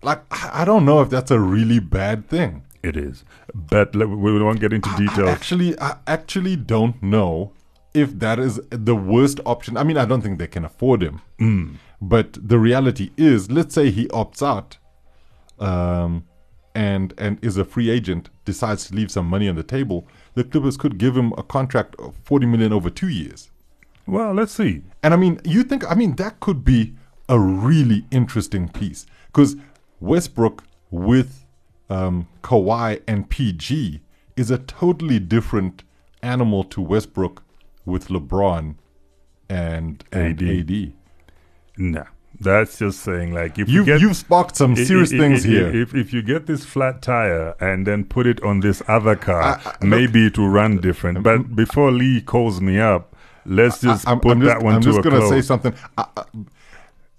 [0.03, 2.63] like I don't know if that's a really bad thing.
[2.83, 3.23] It is,
[3.53, 5.29] but we won't get into I details.
[5.29, 7.53] actually, I actually don't know
[7.93, 9.77] if that is the worst option.
[9.77, 11.21] I mean, I don't think they can afford him.
[11.39, 11.75] Mm.
[12.01, 14.77] But the reality is, let's say he opts out,
[15.59, 16.25] um,
[16.73, 20.07] and and is a free agent, decides to leave some money on the table.
[20.33, 23.51] The Clippers could give him a contract of forty million over two years.
[24.07, 24.81] Well, let's see.
[25.03, 26.95] And I mean, you think, I mean, that could be
[27.29, 29.55] a really interesting piece because
[30.01, 31.45] Westbrook with
[31.89, 34.01] um, Kawhi and PG
[34.35, 35.83] is a totally different
[36.21, 37.43] animal to Westbrook
[37.85, 38.75] with LeBron
[39.49, 40.71] and, and AD.
[40.71, 40.93] AD.
[41.77, 42.03] Nah,
[42.39, 45.45] that's just saying like if you You've, get you've sparked some serious I- I- things
[45.45, 45.67] I- here.
[45.81, 49.61] If if you get this flat tire and then put it on this other car,
[49.81, 51.23] maybe it will run different.
[51.23, 54.81] But before Lee calls me up, let's just I'm, put I'm just, that one I'm
[54.81, 55.29] to just a gonna close.
[55.29, 55.73] say something.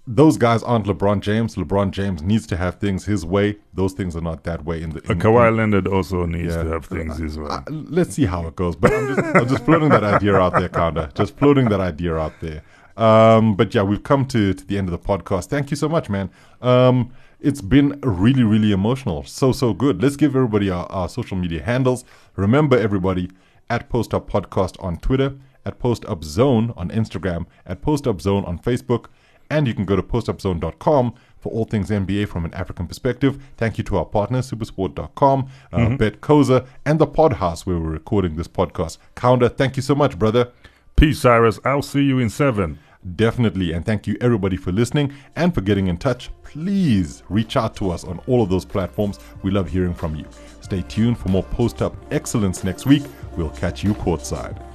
[0.05, 1.55] Those guys aren't LeBron James.
[1.55, 3.55] LeBron James needs to have things his way.
[3.73, 4.99] Those things are not that way in the.
[5.09, 6.63] In, Kawhi Leonard also needs Yeah.
[6.63, 7.47] to have things his way.
[7.49, 8.75] Uh, let's see how it goes.
[8.75, 11.13] But I'm just, I'm just floating that idea out there, Kaunda.
[11.13, 12.63] Just floating that idea out there.
[12.97, 15.47] Um, but yeah, we've come to, to the end of the podcast.
[15.47, 16.29] Thank you so much, man.
[16.61, 19.23] Um, it's been really, really emotional.
[19.23, 20.01] So, so good.
[20.03, 22.03] Let's give everybody our, our social media handles.
[22.35, 23.31] Remember, everybody,
[23.69, 25.35] at Post Up Podcast on Twitter,
[25.65, 29.05] at Post Up Zone on Instagram, at Post Up Zone on Facebook,
[29.53, 33.39] and you can go to postupzone.com for all things NBA from an African perspective.
[33.55, 38.35] Thank you to our partners, supersport.com, uh, Bet Koza, and the Podhouse where we're recording
[38.35, 38.97] this podcast.
[39.15, 40.51] Kaunda, thank you so much, brother.
[40.95, 41.59] Peace, Cyrus.
[41.63, 42.79] I'll see you in seven.
[43.15, 43.73] Definitely.
[43.73, 46.31] And thank you, everybody, for listening and for getting in touch.
[46.43, 49.19] Please reach out to us on all of those platforms.
[49.43, 50.25] We love hearing from you.
[50.61, 53.03] Stay tuned for more post up excellence next week.
[53.37, 54.72] We'll catch you courtside.